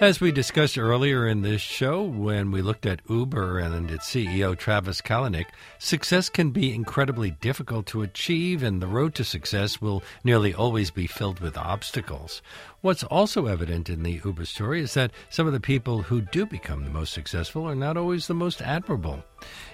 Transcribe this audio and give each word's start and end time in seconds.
As 0.00 0.18
we 0.18 0.32
discussed 0.32 0.78
earlier 0.78 1.28
in 1.28 1.42
this 1.42 1.60
show, 1.60 2.02
when 2.02 2.50
we 2.50 2.62
looked 2.62 2.86
at 2.86 3.02
Uber 3.10 3.58
and 3.58 3.90
its 3.90 4.08
CEO 4.08 4.56
Travis 4.56 5.02
Kalanick, 5.02 5.48
success 5.78 6.30
can 6.30 6.52
be 6.52 6.74
incredibly 6.74 7.32
difficult 7.32 7.84
to 7.88 8.00
achieve, 8.00 8.62
and 8.62 8.80
the 8.80 8.86
road 8.86 9.14
to 9.16 9.24
success 9.24 9.82
will 9.82 10.02
nearly 10.24 10.54
always 10.54 10.90
be 10.90 11.06
filled 11.06 11.40
with 11.40 11.58
obstacles. 11.58 12.40
What's 12.80 13.04
also 13.04 13.44
evident 13.44 13.90
in 13.90 14.02
the 14.02 14.22
Uber 14.24 14.46
story 14.46 14.80
is 14.80 14.94
that 14.94 15.10
some 15.28 15.46
of 15.46 15.52
the 15.52 15.60
people 15.60 16.00
who 16.00 16.22
do 16.22 16.46
become 16.46 16.84
the 16.84 16.90
most 16.90 17.12
successful 17.12 17.68
are 17.68 17.74
not 17.74 17.98
always 17.98 18.26
the 18.26 18.32
most 18.32 18.62
admirable. 18.62 19.22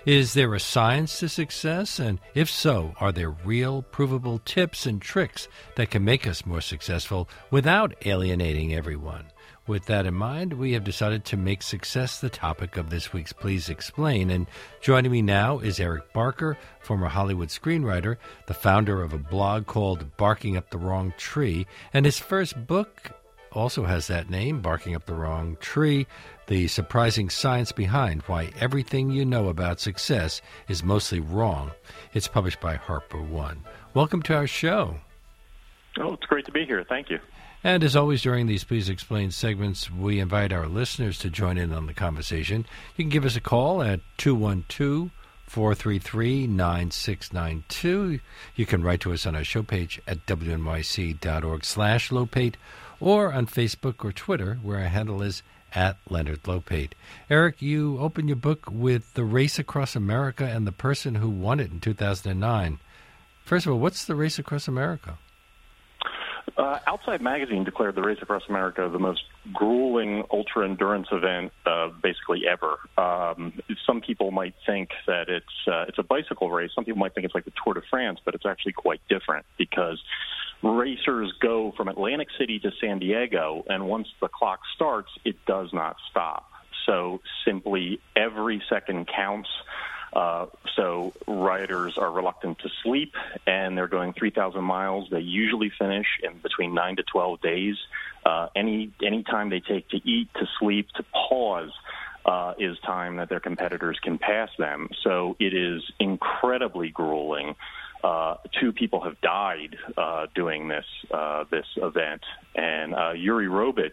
Is 0.07 0.35
there 0.35 0.55
a 0.55 0.61
science 0.61 1.21
to 1.21 1.29
success? 1.29 2.01
And 2.01 2.19
if 2.35 2.51
so, 2.51 2.97
are 2.99 3.13
there 3.13 3.31
real, 3.31 3.83
provable 3.83 4.41
tips 4.41 4.87
and 4.87 5.01
tricks 5.01 5.47
that 5.77 5.91
can 5.91 6.05
make 6.05 6.27
us 6.27 6.45
more 6.45 6.61
successful 6.61 7.29
without 7.53 7.95
alienating 8.05 8.75
everyone? 8.75 9.27
With 9.67 9.87
that 9.87 10.07
in 10.07 10.15
mind, 10.15 10.53
we 10.53 10.75
have 10.75 10.85
decided 10.85 11.25
to 11.25 11.37
make 11.37 11.61
success 11.61 12.21
the 12.21 12.31
topic 12.31 12.77
of 12.77 12.89
this 12.89 13.13
week's 13.13 13.33
Please 13.33 13.69
Explain. 13.69 14.31
And 14.31 14.47
joining 14.81 15.11
me 15.11 15.23
now 15.23 15.59
is 15.59 15.81
Eric 15.81 16.13
Barker, 16.13 16.57
former 16.79 17.09
Hollywood 17.09 17.49
screenwriter, 17.49 18.17
the 18.47 18.55
founder 18.55 19.03
of 19.03 19.13
a 19.13 19.19
blog 19.19 19.67
called 19.67 20.17
Barking 20.17 20.57
Up 20.57 20.71
the 20.71 20.79
Wrong 20.79 21.13
Tree. 21.19 21.67
And 21.93 22.07
his 22.07 22.17
first 22.17 22.69
book 22.69 23.11
also 23.51 23.85
has 23.85 24.07
that 24.07 24.31
name, 24.31 24.61
Barking 24.61 24.95
Up 24.95 25.07
the 25.07 25.15
Wrong 25.15 25.57
Tree 25.59 26.07
The 26.47 26.69
Surprising 26.69 27.29
Science 27.29 27.73
Behind 27.73 28.23
Why 28.23 28.53
Everything 28.61 29.11
You 29.11 29.25
Know 29.25 29.49
About 29.49 29.81
Success 29.81 30.43
is 30.69 30.85
Mostly 30.85 31.19
Wrong. 31.19 31.73
It's 32.15 32.29
published 32.29 32.61
by 32.61 32.77
HarperOne. 32.77 33.59
Welcome 33.95 34.23
to 34.23 34.35
our 34.37 34.47
show. 34.47 34.99
Oh, 35.99 36.13
it's 36.13 36.27
great 36.27 36.45
to 36.45 36.53
be 36.53 36.65
here. 36.65 36.85
Thank 36.89 37.11
you. 37.11 37.19
And 37.67 37.83
as 37.83 37.97
always, 37.97 38.23
during 38.23 38.47
these 38.47 38.63
Please 38.63 38.89
Explain 38.89 39.33
segments, 39.33 39.91
we 39.91 40.21
invite 40.21 40.53
our 40.53 40.69
listeners 40.69 41.19
to 41.19 41.29
join 41.29 41.59
in 41.59 41.73
on 41.73 41.87
the 41.87 41.95
conversation. 41.95 42.65
You 42.97 43.03
can 43.03 43.09
give 43.09 43.25
us 43.25 43.35
a 43.35 43.41
call 43.41 43.83
at 43.83 43.99
212 44.19 45.11
433 45.49 46.47
9692. 46.47 48.21
You 48.55 48.67
can 48.67 48.85
write 48.85 49.01
to 49.01 49.13
us 49.13 49.27
on 49.27 49.35
our 49.35 49.43
show 49.43 49.65
page 49.65 50.01
at 50.07 50.25
wnyc.org 50.27 51.65
slash 51.65 52.11
Lopate 52.11 52.55
or 53.01 53.33
on 53.33 53.49
Facebook 53.49 54.05
or 54.05 54.13
Twitter, 54.13 54.61
where 54.63 54.79
our 54.79 54.85
handle 54.85 55.21
is 55.21 55.43
at 55.75 55.97
Leonard 56.09 56.45
Lopate. 56.45 56.93
Eric, 57.29 57.61
you 57.61 57.99
open 57.99 58.29
your 58.29 58.37
book 58.37 58.71
with 58.71 59.13
the 59.15 59.25
race 59.25 59.59
across 59.59 59.97
America 59.97 60.45
and 60.45 60.69
the 60.69 60.73
person 60.73 61.17
who 61.17 61.29
won 61.29 61.59
it 61.59 61.73
in 61.73 61.81
2009. 61.81 62.79
First 63.45 63.67
of 63.67 63.73
all, 63.73 63.81
what's 63.81 64.05
the 64.05 64.15
race 64.15 64.39
across 64.39 64.69
America? 64.69 65.19
Uh, 66.57 66.79
Outside 66.87 67.21
Magazine 67.21 67.65
declared 67.65 67.97
the 67.97 68.03
Race 68.03 68.19
Across 68.23 68.45
America 68.49 68.89
the 68.91 68.99
most 68.99 69.23
grueling 69.53 70.25
ultra 70.33 70.67
endurance 70.69 71.09
event, 71.13 71.53
uh, 71.67 71.89
basically 72.03 72.43
ever. 72.47 72.79
Um, 72.97 73.53
some 73.87 74.01
people 74.01 74.31
might 74.31 74.55
think 74.65 74.91
that 75.07 75.29
it's 75.29 75.45
uh, 75.67 75.85
it's 75.89 75.99
a 75.99 76.03
bicycle 76.03 76.51
race. 76.51 76.71
Some 76.75 76.85
people 76.85 76.99
might 76.99 77.15
think 77.15 77.25
it's 77.25 77.35
like 77.35 77.45
the 77.45 77.53
Tour 77.63 77.75
de 77.75 77.83
France, 77.91 78.21
but 78.25 78.35
it's 78.35 78.47
actually 78.47 78.73
quite 78.73 79.01
different 79.09 79.45
because 79.59 80.03
racers 80.63 81.33
go 81.41 81.73
from 81.77 81.89
Atlantic 81.89 82.29
City 82.39 82.59
to 82.61 82.71
San 82.81 83.01
Diego, 83.01 83.65
and 83.69 83.87
once 83.87 84.09
the 84.21 84.29
clock 84.29 84.61
starts, 84.75 85.11
it 85.25 85.37
does 85.47 85.73
not 85.73 85.97
stop. 86.11 86.49
So 86.87 87.21
simply 87.45 88.01
every 88.15 88.63
second 88.71 89.09
counts. 89.09 89.49
Uh, 90.17 90.47
so 90.75 91.13
riders 91.27 91.99
are 91.99 92.11
reluctant 92.11 92.59
to 92.59 92.71
sleep, 92.83 93.13
and 93.47 93.77
they're 93.77 93.87
going 93.87 94.15
3,000 94.15 94.65
miles. 94.65 95.09
They 95.11 95.21
usually 95.21 95.71
finish 95.79 96.07
in 96.23 96.39
between 96.39 96.73
nine 96.73 96.97
to 96.97 97.03
12 97.03 97.43
days. 97.43 97.77
Uh, 98.25 98.49
any 98.57 98.91
any 99.05 99.23
time 99.25 99.51
they 99.51 99.61
take 99.61 99.91
to 99.91 99.99
eat, 100.09 100.29
to 100.35 100.49
sleep, 100.59 100.89
to 100.97 101.05
pause. 101.13 101.71
Uh, 102.25 102.55
is 102.59 102.77
time 102.81 103.19
that 103.19 103.29
their 103.29 103.39
competitors 103.39 104.01
can 104.03 104.19
pass 104.19 104.49
them. 104.59 104.89
So 105.05 105.37
it 105.39 105.55
is 105.55 105.81
incredibly 106.01 106.89
grueling. 106.89 107.55
Uh, 108.03 108.39
two 108.59 108.73
people 108.73 109.01
have 109.05 109.21
died 109.21 109.77
uh, 109.97 110.27
doing 110.35 110.67
this 110.67 110.87
uh, 111.13 111.45
this 111.53 111.67
event, 111.77 112.23
and 112.57 112.97
uh, 112.97 113.13
Jure 113.15 113.49
Robic 113.49 113.93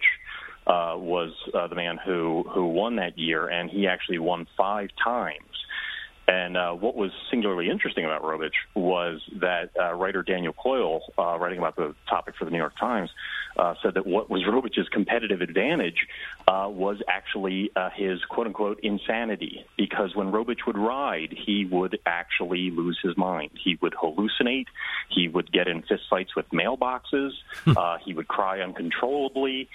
uh, 0.65 0.95
was 0.97 1.31
uh, 1.53 1.67
the 1.67 1.75
man 1.75 1.99
who 2.03 2.43
who 2.49 2.65
won 2.67 2.95
that 2.95 3.19
year, 3.19 3.47
and 3.47 3.69
he 3.69 3.85
actually 3.85 4.19
won 4.19 4.47
five 4.57 4.89
times. 5.03 5.52
And 6.27 6.55
uh, 6.55 6.71
what 6.71 6.95
was 6.95 7.11
singularly 7.29 7.69
interesting 7.69 8.05
about 8.05 8.23
Robic 8.23 8.51
was 8.75 9.21
that 9.41 9.71
uh, 9.77 9.93
writer 9.93 10.23
Daniel 10.23 10.53
Coyle, 10.53 11.01
uh, 11.17 11.37
writing 11.37 11.57
about 11.57 11.75
the 11.75 11.95
topic 12.09 12.35
for 12.39 12.45
the 12.45 12.51
New 12.51 12.57
York 12.57 12.77
Times, 12.79 13.09
uh, 13.57 13.75
said 13.83 13.95
that 13.95 14.07
what 14.07 14.29
was 14.29 14.41
Robic's 14.43 14.87
competitive 14.89 15.41
advantage 15.41 16.07
uh, 16.47 16.67
was 16.69 17.01
actually 17.09 17.71
uh, 17.75 17.89
his 17.93 18.23
quote 18.29 18.47
unquote 18.47 18.79
insanity. 18.83 19.65
Because 19.77 20.15
when 20.15 20.31
Robic 20.31 20.65
would 20.65 20.77
ride, 20.77 21.35
he 21.45 21.65
would 21.65 21.99
actually 22.05 22.71
lose 22.71 22.97
his 23.03 23.17
mind. 23.17 23.51
He 23.61 23.77
would 23.81 23.93
hallucinate. 23.93 24.67
He 25.09 25.27
would 25.27 25.51
get 25.51 25.67
in 25.67 25.83
fistfights 25.83 26.35
with 26.37 26.49
mailboxes. 26.51 27.31
uh, 27.67 27.97
he 28.03 28.13
would 28.13 28.29
cry 28.29 28.61
uncontrollably. 28.61 29.67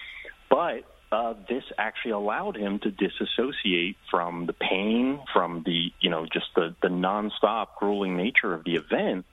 But 0.49 0.85
uh, 1.11 1.35
this 1.49 1.65
actually 1.79 2.13
allowed 2.13 2.57
him 2.57 2.79
to 2.81 2.91
disassociate 2.91 3.97
from 4.11 4.47
the 4.47 4.53
pain, 4.53 5.21
from 5.33 5.63
the 5.65 5.93
you 6.01 6.11
know 6.11 6.27
just 6.31 6.47
the 6.55 6.75
the 6.83 6.89
nonstop 6.89 7.69
grueling 7.79 8.17
nature 8.17 8.53
of 8.53 8.65
the 8.65 8.75
event. 8.75 9.25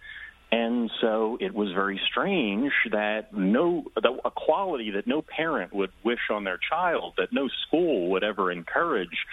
And 0.52 0.90
so 1.02 1.38
it 1.42 1.54
was 1.54 1.74
very 1.74 2.00
strange 2.10 2.72
that 2.92 3.34
no 3.34 3.86
a 4.24 4.32
quality 4.32 4.92
that 4.92 5.06
no 5.06 5.22
parent 5.22 5.74
would 5.74 5.92
wish 6.04 6.30
on 6.30 6.44
their 6.46 6.60
child, 6.70 7.16
that 7.18 7.34
no 7.34 7.50
school 7.68 8.12
would 8.12 8.24
ever 8.24 8.52
encourage 8.52 9.26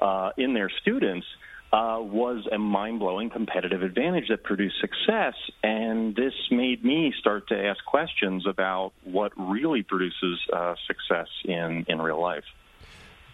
uh, 0.00 0.30
in 0.36 0.54
their 0.54 0.70
students 0.80 1.26
uh, 1.72 1.98
was 2.00 2.46
a 2.50 2.58
mind 2.58 2.98
blowing 2.98 3.30
competitive 3.30 3.82
advantage 3.82 4.28
that 4.28 4.42
produced 4.42 4.76
success. 4.80 5.34
And 5.62 6.16
this 6.16 6.32
made 6.50 6.84
me 6.84 7.12
start 7.18 7.48
to 7.48 7.54
ask 7.56 7.84
questions 7.84 8.46
about 8.46 8.92
what 9.04 9.32
really 9.36 9.82
produces 9.82 10.38
uh, 10.52 10.74
success 10.86 11.28
in, 11.44 11.84
in 11.88 12.00
real 12.00 12.20
life. 12.20 12.44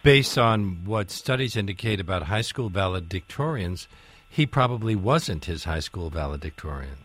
Based 0.03 0.37
on 0.37 0.85
what 0.85 1.09
studies 1.09 1.55
indicate 1.55 1.99
about 1.99 2.23
high 2.23 2.41
school 2.41 2.69
valedictorians, 2.69 3.87
he 4.29 4.45
probably 4.45 4.95
wasn't 4.95 5.45
his 5.45 5.63
high 5.63 5.79
school 5.79 6.09
valedictorian. 6.09 6.97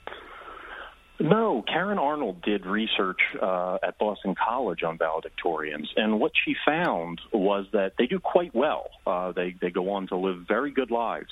No, 1.20 1.62
Karen 1.62 1.98
Arnold 1.98 2.41
did 2.41 2.64
research 2.64 3.20
uh, 3.41 3.76
at 3.82 3.98
Boston 3.98 4.34
College 4.34 4.82
on 4.82 4.97
valedictorians, 4.97 5.88
and 5.94 6.19
what 6.19 6.32
she 6.44 6.56
found 6.66 7.20
was 7.31 7.66
that 7.72 7.92
they 7.98 8.06
do 8.06 8.19
quite 8.19 8.54
well. 8.54 8.88
Uh, 9.06 9.32
they 9.32 9.54
they 9.60 9.70
go 9.70 9.91
on 9.92 10.06
to 10.09 10.16
live 10.16 10.47
very 10.48 10.70
good 10.70 10.91
lives, 10.91 11.28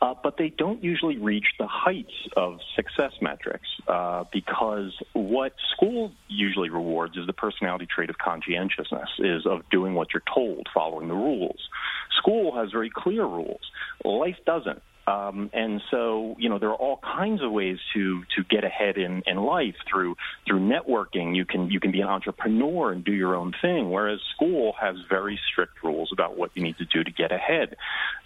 uh, 0.00 0.14
but 0.22 0.36
they 0.36 0.50
don't 0.50 0.84
usually 0.84 1.18
reach 1.18 1.46
the 1.58 1.66
heights 1.66 2.12
of 2.36 2.58
success 2.76 3.10
metrics 3.20 3.66
uh, 3.88 4.22
because 4.32 4.92
what 5.14 5.52
school 5.74 6.12
usually 6.28 6.70
rewards 6.70 7.16
is 7.16 7.26
the 7.26 7.32
personality 7.32 7.88
trait 7.92 8.10
of 8.10 8.18
conscientiousness, 8.18 9.08
is 9.18 9.46
of 9.46 9.62
doing 9.68 9.94
what 9.94 10.08
you're 10.14 10.22
told, 10.32 10.68
following 10.72 11.08
the 11.08 11.14
rules. 11.14 11.58
School 12.18 12.54
has 12.54 12.70
very 12.70 12.90
clear 12.94 13.24
rules. 13.24 13.62
Life 14.04 14.38
doesn't. 14.46 14.80
Um, 15.06 15.50
and 15.52 15.82
so, 15.90 16.34
you 16.38 16.48
know, 16.48 16.58
there 16.58 16.70
are 16.70 16.76
all 16.76 16.98
kinds 17.02 17.42
of 17.42 17.52
ways 17.52 17.78
to 17.94 18.22
to 18.36 18.44
get 18.48 18.64
ahead 18.64 18.96
in, 18.96 19.22
in 19.26 19.36
life 19.36 19.74
through 19.90 20.16
through 20.46 20.60
networking. 20.60 21.36
You 21.36 21.44
can 21.44 21.70
you 21.70 21.78
can 21.78 21.92
be 21.92 22.00
an 22.00 22.08
entrepreneur 22.08 22.90
and 22.92 23.04
do 23.04 23.12
your 23.12 23.34
own 23.34 23.52
thing, 23.60 23.90
whereas 23.90 24.20
school 24.34 24.74
has 24.80 24.96
very 25.08 25.38
strict 25.50 25.82
rules 25.82 26.10
about 26.12 26.38
what 26.38 26.50
you 26.54 26.62
need 26.62 26.78
to 26.78 26.86
do 26.86 27.04
to 27.04 27.10
get 27.10 27.32
ahead. 27.32 27.76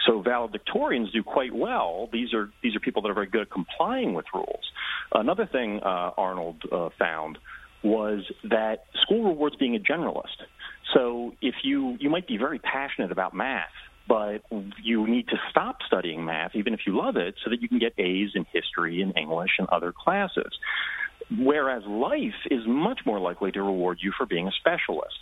So 0.07 0.23
valedictorians 0.23 1.13
do 1.13 1.23
quite 1.23 1.55
well. 1.55 2.09
These 2.13 2.33
are 2.33 2.51
these 2.63 2.77
are 2.77 2.81
people 2.81 3.03
that 3.03 3.09
are 3.09 3.15
very 3.15 3.27
good 3.27 3.43
at 3.43 3.51
complying 3.51 4.15
with 4.15 4.27
rules. 4.33 4.71
Another 5.13 5.47
thing 5.47 5.81
uh, 5.83 6.13
Arnold 6.17 6.63
uh, 6.71 6.91
found 6.99 7.39
was 7.83 8.25
that 8.45 8.85
school 9.03 9.25
rewards 9.25 9.57
being 9.57 9.75
a 9.75 9.81
generalist. 9.81 10.47
So 10.95 11.35
if 11.43 11.57
you 11.65 11.97
you 11.99 12.09
might 12.09 12.29
be 12.29 12.37
very 12.37 12.61
passionate 12.61 13.11
about 13.11 13.35
math 13.35 13.67
but 14.09 14.43
you 14.83 15.07
need 15.07 15.29
to 15.29 15.37
stop 15.51 15.79
studying 15.87 16.25
math, 16.25 16.53
even 16.55 16.73
if 16.73 16.81
you 16.87 16.97
love 16.97 17.17
it, 17.17 17.35
so 17.45 17.51
that 17.51 17.61
you 17.61 17.69
can 17.69 17.79
get 17.79 17.93
A's 17.99 18.31
in 18.35 18.47
history 18.53 19.03
and 19.03 19.17
English 19.17 19.53
and 19.59 19.69
other 19.69 19.93
classes. 19.93 20.59
Whereas 21.37 21.85
life 21.85 22.35
is 22.51 22.63
much 22.67 23.01
more 23.05 23.21
likely 23.21 23.53
to 23.53 23.63
reward 23.63 23.99
you 24.01 24.13
for 24.17 24.27
being 24.27 24.49
a 24.49 24.53
specialist. 24.53 25.17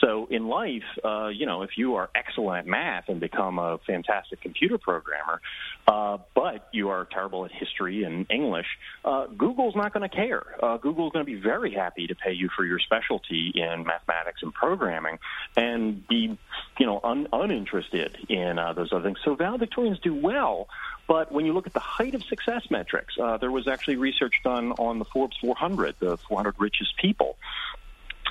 So 0.00 0.26
in 0.30 0.48
life, 0.48 0.84
uh, 1.04 1.28
you 1.28 1.44
know, 1.44 1.62
if 1.62 1.70
you 1.76 1.96
are 1.96 2.08
excellent 2.14 2.60
at 2.60 2.66
math 2.66 3.08
and 3.08 3.20
become 3.20 3.58
a 3.58 3.78
fantastic 3.86 4.40
computer 4.40 4.78
programmer, 4.78 5.40
uh, 5.86 6.18
but 6.34 6.68
you 6.72 6.88
are 6.88 7.06
terrible 7.12 7.44
at 7.44 7.52
history 7.52 8.04
and 8.04 8.26
English, 8.30 8.66
uh, 9.04 9.26
Google's 9.26 9.76
not 9.76 9.92
going 9.92 10.08
to 10.08 10.14
care. 10.14 10.42
Uh, 10.62 10.78
Google's 10.78 11.12
going 11.12 11.24
to 11.24 11.30
be 11.30 11.38
very 11.38 11.74
happy 11.74 12.06
to 12.06 12.14
pay 12.14 12.32
you 12.32 12.48
for 12.56 12.64
your 12.64 12.78
specialty 12.78 13.52
in 13.54 13.84
mathematics 13.84 14.40
and 14.42 14.54
programming, 14.54 15.18
and 15.56 16.06
be, 16.08 16.38
you 16.78 16.86
know, 16.86 17.00
un- 17.04 17.28
uninterested 17.32 18.16
in 18.28 18.58
uh, 18.58 18.72
those 18.72 18.92
other 18.92 19.04
things. 19.04 19.18
So 19.24 19.36
valedictorians 19.36 20.00
do 20.00 20.14
well, 20.14 20.68
but 21.10 21.32
when 21.32 21.44
you 21.44 21.52
look 21.52 21.66
at 21.66 21.72
the 21.72 21.80
height 21.80 22.14
of 22.14 22.22
success 22.22 22.70
metrics, 22.70 23.18
uh, 23.18 23.36
there 23.36 23.50
was 23.50 23.66
actually 23.66 23.96
research 23.96 24.34
done 24.44 24.70
on 24.78 25.00
the 25.00 25.04
Forbes 25.04 25.36
400, 25.40 25.96
the 25.98 26.16
400 26.16 26.54
richest 26.60 26.96
people. 26.98 27.36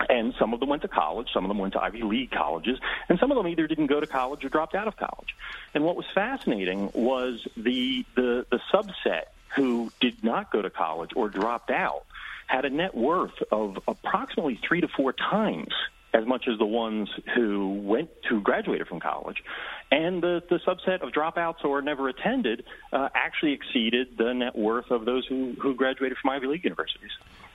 and 0.08 0.34
some 0.40 0.54
of 0.54 0.62
them 0.62 0.70
went 0.70 0.84
to 0.84 0.88
college, 0.88 1.28
some 1.34 1.44
of 1.44 1.50
them 1.50 1.58
went 1.58 1.74
to 1.74 1.82
Ivy 1.82 2.04
League 2.04 2.32
colleges, 2.32 2.80
and 3.10 3.20
some 3.20 3.32
of 3.32 3.36
them 3.38 3.50
either 3.50 3.68
didn't 3.68 3.88
go 3.88 4.00
to 4.00 4.08
college 4.08 4.46
or 4.46 4.50
dropped 4.50 4.76
out 4.76 4.88
of 4.88 4.96
college. 4.96 5.36
And 5.74 5.84
what 5.84 5.98
was 5.98 6.06
fascinating 6.16 6.90
was 6.94 7.46
the 7.58 8.06
the, 8.16 8.46
the 8.50 8.62
subset 8.74 9.24
who 9.58 9.92
did 10.00 10.24
not 10.24 10.50
go 10.50 10.62
to 10.62 10.70
college 10.70 11.12
or 11.18 11.28
dropped 11.28 11.72
out 11.72 12.06
had 12.48 12.64
a 12.64 12.70
net 12.70 12.96
worth 12.96 13.44
of 13.52 13.78
approximately 13.90 14.58
three 14.66 14.80
to 14.80 14.88
four 14.88 15.12
times 15.12 15.74
as 16.14 16.26
much 16.26 16.46
as 16.52 16.58
the 16.58 16.66
ones 16.66 17.10
who 17.36 17.82
went 17.84 18.10
to 18.30 18.42
graduated 18.42 18.88
from 18.88 19.00
college. 19.00 19.44
And 19.92 20.22
the, 20.22 20.42
the 20.50 20.60
subset 20.68 21.02
of 21.02 21.14
dropouts 21.14 21.64
or 21.64 21.82
never 21.82 22.10
attended 22.10 22.64
uh, 22.92 23.10
actually 23.14 23.54
exceeded 23.54 24.18
the 24.18 24.34
net 24.34 24.56
worth 24.56 24.92
of 24.92 25.06
those 25.06 25.26
who, 25.28 25.56
who 25.62 25.76
graduated 25.76 26.18
from 26.22 26.32
Ivy 26.32 26.48
League 26.48 26.64
universities. 26.64 27.12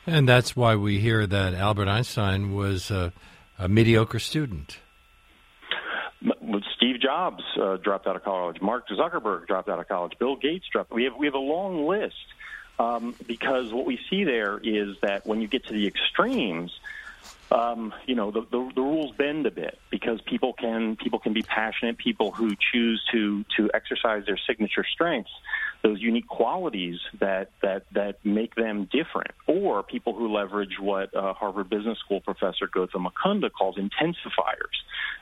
And 0.07 0.29
that's 0.29 0.55
why 0.55 0.77
we 0.77 0.99
hear 0.99 1.27
that 1.27 1.55
Albert 1.55 1.89
Einstein 1.89 2.55
was 2.55 2.91
a, 2.91 3.13
a 3.59 3.69
mediocre 3.69 4.19
student. 4.19 4.79
Steve 6.77 7.01
Jobs 7.01 7.43
uh, 7.61 7.77
dropped 7.77 8.07
out 8.07 8.17
of 8.17 8.25
college. 8.25 8.61
Mark 8.61 8.89
Zuckerberg 8.89 9.47
dropped 9.47 9.69
out 9.69 9.79
of 9.79 9.89
college. 9.89 10.13
Bill 10.19 10.37
Gates 10.37 10.65
dropped. 10.73 10.93
We 10.93 11.05
have 11.05 11.15
we 11.17 11.27
have 11.27 11.35
a 11.35 11.39
long 11.39 11.87
list 11.87 12.15
um, 12.79 13.15
because 13.27 13.73
what 13.73 13.87
we 13.87 13.99
see 14.11 14.25
there 14.25 14.59
is 14.63 14.97
that 15.03 15.27
when 15.27 15.41
you 15.41 15.49
get 15.49 15.67
to 15.67 15.73
the 15.73 15.87
extremes, 15.87 16.73
um, 17.51 17.93
you 18.07 18.15
know 18.15 18.31
the, 18.31 18.43
the, 18.43 18.71
the 18.75 18.81
rules 18.81 19.13
bend 19.17 19.47
a 19.47 19.51
bit 19.51 19.79
because 19.91 20.21
people 20.23 20.53
can 20.53 20.97
people 20.97 21.19
can 21.19 21.33
be 21.33 21.43
passionate. 21.43 21.99
People 21.99 22.33
who 22.33 22.55
choose 22.73 23.03
to 23.13 23.45
to 23.57 23.71
exercise 23.75 24.25
their 24.27 24.39
signature 24.47 24.85
strengths 24.85 25.31
those 25.85 26.01
unique 26.01 26.27
qualities 26.27 26.99
that 27.21 27.51
that 27.63 27.85
that 27.93 28.17
make 28.25 28.55
them 28.55 28.89
different, 28.91 29.33
or 29.47 29.83
people 29.83 30.15
who 30.15 30.33
leverage 30.33 30.81
what 30.81 31.15
uh, 31.15 31.35
Harvard 31.35 31.69
Business 31.69 31.99
School 31.99 32.21
professor 32.21 32.67
Gautam 32.67 33.07
Mukunda 33.07 33.53
calls 33.53 33.77
intensifiers, 33.77 34.77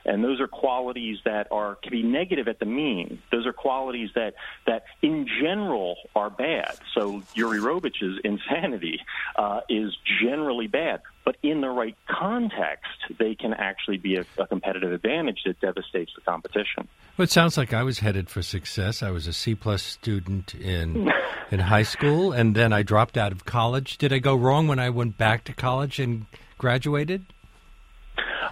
and 0.05 0.23
those 0.23 0.39
are 0.39 0.47
qualities 0.47 1.17
that 1.25 1.47
are 1.51 1.75
can 1.75 1.91
be 1.91 2.03
negative 2.03 2.47
at 2.47 2.59
the 2.59 2.65
mean. 2.65 3.19
Those 3.31 3.45
are 3.45 3.53
qualities 3.53 4.09
that 4.15 4.33
that 4.65 4.83
in 5.01 5.27
general 5.41 5.97
are 6.15 6.29
bad. 6.29 6.77
So 6.93 7.23
Jure 7.35 7.59
Robic's 7.61 8.01
insanity 8.23 8.99
uh, 9.35 9.61
is 9.69 9.95
generally 10.21 10.67
bad, 10.67 11.01
but 11.25 11.37
in 11.41 11.61
the 11.61 11.69
right 11.69 11.95
context, 12.07 12.91
they 13.17 13.35
can 13.35 13.53
actually 13.53 13.97
be 13.97 14.17
a, 14.17 14.25
a 14.37 14.47
competitive 14.47 14.91
advantage 14.91 15.41
that 15.45 15.59
devastates 15.59 16.11
the 16.15 16.21
competition. 16.21 16.87
Well, 17.17 17.23
it 17.23 17.31
sounds 17.31 17.57
like 17.57 17.73
I 17.73 17.83
was 17.83 17.99
headed 17.99 18.29
for 18.29 18.41
success. 18.41 19.03
I 19.03 19.11
was 19.11 19.27
a 19.27 19.33
C 19.33 19.55
plus 19.55 19.83
student 19.83 20.55
in 20.55 21.11
in 21.51 21.59
high 21.59 21.83
school, 21.83 22.31
and 22.31 22.55
then 22.55 22.73
I 22.73 22.83
dropped 22.83 23.17
out 23.17 23.31
of 23.31 23.45
college. 23.45 23.97
Did 23.97 24.11
I 24.11 24.19
go 24.19 24.35
wrong 24.35 24.67
when 24.67 24.79
I 24.79 24.89
went 24.89 25.17
back 25.17 25.43
to 25.45 25.53
college 25.53 25.99
and 25.99 26.25
graduated? 26.57 27.25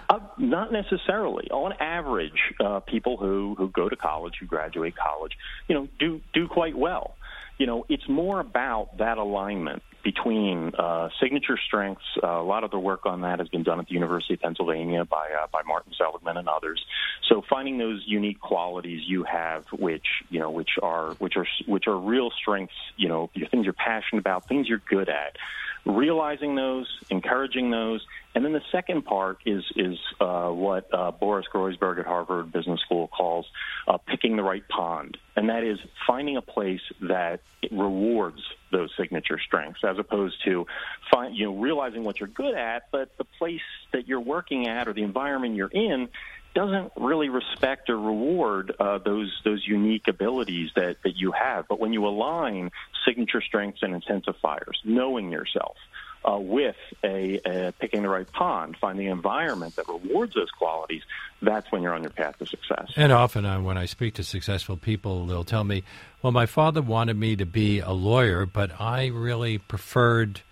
Uh, 0.08 0.18
not 0.38 0.72
necessarily. 0.72 1.48
On 1.50 1.72
average, 1.80 2.52
uh, 2.60 2.80
people 2.80 3.16
who, 3.16 3.54
who 3.56 3.68
go 3.68 3.88
to 3.88 3.96
college, 3.96 4.34
who 4.40 4.46
graduate 4.46 4.94
college, 4.96 5.32
you 5.68 5.74
know, 5.74 5.88
do 5.98 6.20
do 6.32 6.48
quite 6.48 6.76
well. 6.76 7.16
You 7.58 7.66
know, 7.66 7.84
it's 7.88 8.08
more 8.08 8.40
about 8.40 8.98
that 8.98 9.18
alignment 9.18 9.82
between 10.02 10.72
uh, 10.76 11.10
signature 11.20 11.58
strengths. 11.66 12.02
Uh, 12.22 12.26
a 12.26 12.42
lot 12.42 12.64
of 12.64 12.70
the 12.70 12.78
work 12.78 13.06
on 13.06 13.20
that 13.20 13.38
has 13.38 13.48
been 13.48 13.62
done 13.62 13.78
at 13.78 13.86
the 13.86 13.94
University 13.94 14.34
of 14.34 14.40
Pennsylvania 14.40 15.04
by 15.04 15.28
uh, 15.40 15.46
by 15.52 15.62
Martin 15.66 15.92
Seligman 15.96 16.36
and 16.36 16.48
others. 16.48 16.84
So 17.28 17.42
finding 17.48 17.78
those 17.78 18.02
unique 18.06 18.40
qualities 18.40 19.02
you 19.06 19.24
have, 19.24 19.64
which 19.72 20.06
you 20.30 20.40
know, 20.40 20.50
which 20.50 20.70
are 20.82 21.12
which 21.14 21.36
are 21.36 21.46
which 21.66 21.86
are 21.86 21.96
real 21.96 22.30
strengths. 22.30 22.74
You 22.96 23.08
know, 23.08 23.30
things 23.50 23.64
you're 23.64 23.72
passionate 23.72 24.20
about, 24.20 24.48
things 24.48 24.68
you're 24.68 24.82
good 24.88 25.08
at 25.08 25.36
realizing 25.84 26.54
those, 26.54 26.86
encouraging 27.10 27.70
those, 27.70 28.04
and 28.34 28.44
then 28.44 28.52
the 28.52 28.62
second 28.70 29.04
part 29.04 29.38
is 29.44 29.64
is 29.76 29.98
uh, 30.20 30.48
what 30.48 30.92
uh, 30.92 31.10
Boris 31.10 31.46
Groysberg 31.52 31.98
at 31.98 32.06
Harvard 32.06 32.52
Business 32.52 32.80
School 32.80 33.08
calls 33.08 33.46
uh, 33.88 33.98
picking 33.98 34.36
the 34.36 34.42
right 34.42 34.66
pond, 34.68 35.16
and 35.36 35.48
that 35.48 35.64
is 35.64 35.78
finding 36.06 36.36
a 36.36 36.42
place 36.42 36.80
that 37.00 37.40
rewards 37.70 38.40
those 38.70 38.90
signature 38.96 39.38
strengths, 39.44 39.80
as 39.84 39.98
opposed 39.98 40.36
to 40.44 40.66
find, 41.12 41.36
you 41.36 41.46
know 41.46 41.56
realizing 41.56 42.04
what 42.04 42.20
you're 42.20 42.28
good 42.28 42.54
at, 42.54 42.84
but 42.90 43.16
the 43.18 43.26
place 43.38 43.60
that 43.92 44.06
you're 44.06 44.20
working 44.20 44.68
at 44.68 44.88
or 44.88 44.92
the 44.92 45.02
environment 45.02 45.56
you're 45.56 45.68
in 45.68 46.08
doesn't 46.54 46.92
really 46.96 47.28
respect 47.28 47.88
or 47.90 47.98
reward 47.98 48.74
uh, 48.78 48.98
those 48.98 49.32
those 49.44 49.62
unique 49.66 50.08
abilities 50.08 50.70
that 50.76 50.96
that 51.04 51.16
you 51.16 51.32
have. 51.32 51.66
But 51.68 51.80
when 51.80 51.92
you 51.92 52.06
align 52.06 52.70
signature 53.06 53.40
strengths 53.40 53.82
and 53.82 54.00
intensifiers, 54.00 54.76
knowing 54.84 55.30
yourself. 55.30 55.76
Uh, 56.24 56.38
with 56.38 56.76
a, 57.02 57.40
a, 57.44 57.72
picking 57.80 58.02
the 58.02 58.08
right 58.08 58.30
pond, 58.30 58.76
finding 58.80 59.08
environment 59.08 59.74
that 59.74 59.88
rewards 59.88 60.32
those 60.34 60.52
qualities, 60.52 61.02
that's 61.40 61.72
when 61.72 61.82
you're 61.82 61.92
on 61.92 62.02
your 62.02 62.12
path 62.12 62.38
to 62.38 62.46
success. 62.46 62.92
And 62.94 63.10
often, 63.10 63.44
uh, 63.44 63.60
when 63.60 63.76
I 63.76 63.86
speak 63.86 64.14
to 64.14 64.22
successful 64.22 64.76
people, 64.76 65.26
they'll 65.26 65.42
tell 65.42 65.64
me, 65.64 65.82
"Well, 66.22 66.30
my 66.30 66.46
father 66.46 66.80
wanted 66.80 67.16
me 67.16 67.34
to 67.34 67.44
be 67.44 67.80
a 67.80 67.90
lawyer, 67.90 68.46
but 68.46 68.80
I 68.80 69.08
really 69.08 69.58
preferred 69.58 70.42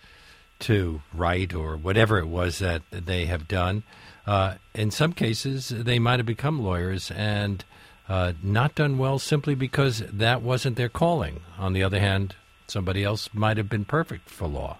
to 0.60 1.02
write 1.12 1.54
or 1.54 1.76
whatever 1.76 2.18
it 2.18 2.26
was 2.28 2.58
that 2.58 2.82
they 2.90 3.26
have 3.26 3.48
done." 3.48 3.82
Uh, 4.26 4.54
in 4.74 4.90
some 4.90 5.12
cases, 5.12 5.70
they 5.70 5.98
might 5.98 6.18
have 6.18 6.26
become 6.26 6.62
lawyers 6.62 7.10
and 7.10 7.64
uh, 8.08 8.32
not 8.42 8.74
done 8.74 8.98
well 8.98 9.18
simply 9.18 9.54
because 9.54 10.02
that 10.12 10.42
wasn't 10.42 10.76
their 10.76 10.88
calling. 10.88 11.40
On 11.58 11.72
the 11.72 11.82
other 11.82 12.00
hand, 12.00 12.34
somebody 12.66 13.04
else 13.04 13.30
might 13.32 13.56
have 13.56 13.68
been 13.68 13.84
perfect 13.84 14.28
for 14.28 14.46
law. 14.46 14.78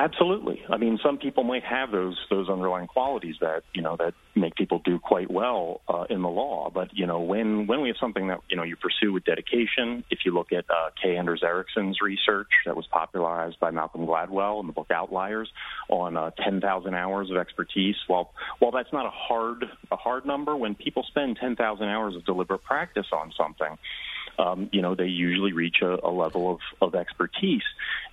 Absolutely. 0.00 0.62
I 0.70 0.78
mean, 0.78 0.98
some 1.04 1.18
people 1.18 1.44
might 1.44 1.62
have 1.62 1.90
those 1.90 2.16
those 2.30 2.48
underlying 2.48 2.86
qualities 2.86 3.34
that 3.42 3.64
you 3.74 3.82
know 3.82 3.96
that 3.98 4.14
make 4.34 4.54
people 4.54 4.80
do 4.82 4.98
quite 4.98 5.30
well 5.30 5.82
uh, 5.88 6.06
in 6.08 6.22
the 6.22 6.28
law. 6.28 6.70
But 6.72 6.96
you 6.96 7.06
know, 7.06 7.20
when 7.20 7.66
when 7.66 7.82
we 7.82 7.88
have 7.88 7.98
something 8.00 8.28
that 8.28 8.38
you 8.48 8.56
know 8.56 8.62
you 8.62 8.76
pursue 8.76 9.12
with 9.12 9.24
dedication, 9.24 10.02
if 10.10 10.20
you 10.24 10.32
look 10.32 10.52
at 10.52 10.64
uh, 10.70 10.88
K. 11.02 11.18
Anders 11.18 11.42
Ericsson's 11.44 12.00
research 12.00 12.48
that 12.64 12.74
was 12.74 12.86
popularized 12.86 13.60
by 13.60 13.72
Malcolm 13.72 14.06
Gladwell 14.06 14.60
in 14.60 14.68
the 14.68 14.72
book 14.72 14.90
Outliers 14.90 15.50
on 15.90 16.16
uh, 16.16 16.30
10,000 16.30 16.94
hours 16.94 17.30
of 17.30 17.36
expertise. 17.36 17.96
While 18.06 18.32
while 18.58 18.70
that's 18.70 18.94
not 18.94 19.04
a 19.04 19.10
hard 19.10 19.66
a 19.92 19.96
hard 19.96 20.24
number, 20.24 20.56
when 20.56 20.76
people 20.76 21.02
spend 21.08 21.36
10,000 21.36 21.86
hours 21.86 22.16
of 22.16 22.24
deliberate 22.24 22.64
practice 22.64 23.08
on 23.12 23.34
something, 23.36 23.76
um, 24.38 24.70
you 24.72 24.80
know, 24.80 24.94
they 24.94 25.06
usually 25.06 25.52
reach 25.52 25.82
a, 25.82 25.98
a 26.06 26.10
level 26.10 26.52
of, 26.52 26.60
of 26.80 26.94
expertise. 26.94 27.62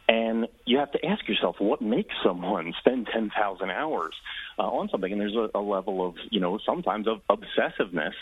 And 0.07 0.47
you 0.65 0.77
have 0.77 0.91
to 0.93 1.05
ask 1.05 1.27
yourself, 1.27 1.57
what 1.59 1.81
makes 1.81 2.15
someone 2.23 2.73
spend 2.79 3.07
10,000 3.11 3.69
hours 3.69 4.13
uh, 4.57 4.61
on 4.61 4.87
something? 4.89 5.11
And 5.11 5.19
there's 5.19 5.35
a, 5.35 5.49
a, 5.53 5.59
level 5.59 6.07
of, 6.07 6.15
you 6.29 6.39
know, 6.39 6.59
sometimes 6.65 7.07
of 7.07 7.19
obsessiveness 7.29 8.13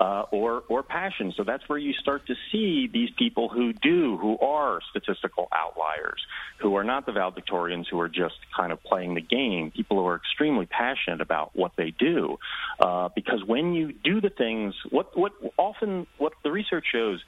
uh, 0.00 0.24
or, 0.30 0.62
or 0.68 0.82
passion. 0.82 1.34
So 1.36 1.44
that's 1.44 1.68
where 1.68 1.78
you 1.78 1.92
start 1.92 2.26
to 2.28 2.34
see 2.50 2.88
these 2.90 3.10
people 3.18 3.50
who 3.50 3.74
do, 3.74 4.16
who 4.16 4.38
are 4.38 4.80
statistical 4.90 5.48
outliers, 5.52 6.24
who 6.58 6.74
are 6.76 6.84
not 6.84 7.04
the 7.04 7.12
valedictorians 7.12 7.84
who 7.90 8.00
are 8.00 8.08
just 8.08 8.36
kind 8.56 8.72
of 8.72 8.82
playing 8.82 9.14
the 9.14 9.20
game, 9.20 9.70
people 9.70 9.98
who 9.98 10.06
are 10.06 10.16
extremely 10.16 10.64
passionate 10.64 11.20
about 11.20 11.54
what 11.54 11.72
they 11.76 11.90
do. 11.90 12.38
Uh, 12.80 13.10
because 13.14 13.44
when 13.44 13.74
you 13.74 13.92
do 13.92 14.22
the 14.22 14.30
things, 14.30 14.74
what, 14.88 15.16
what 15.18 15.32
often, 15.58 16.06
what 16.16 16.32
the 16.42 16.50
research 16.50 16.86
shows 16.90 17.22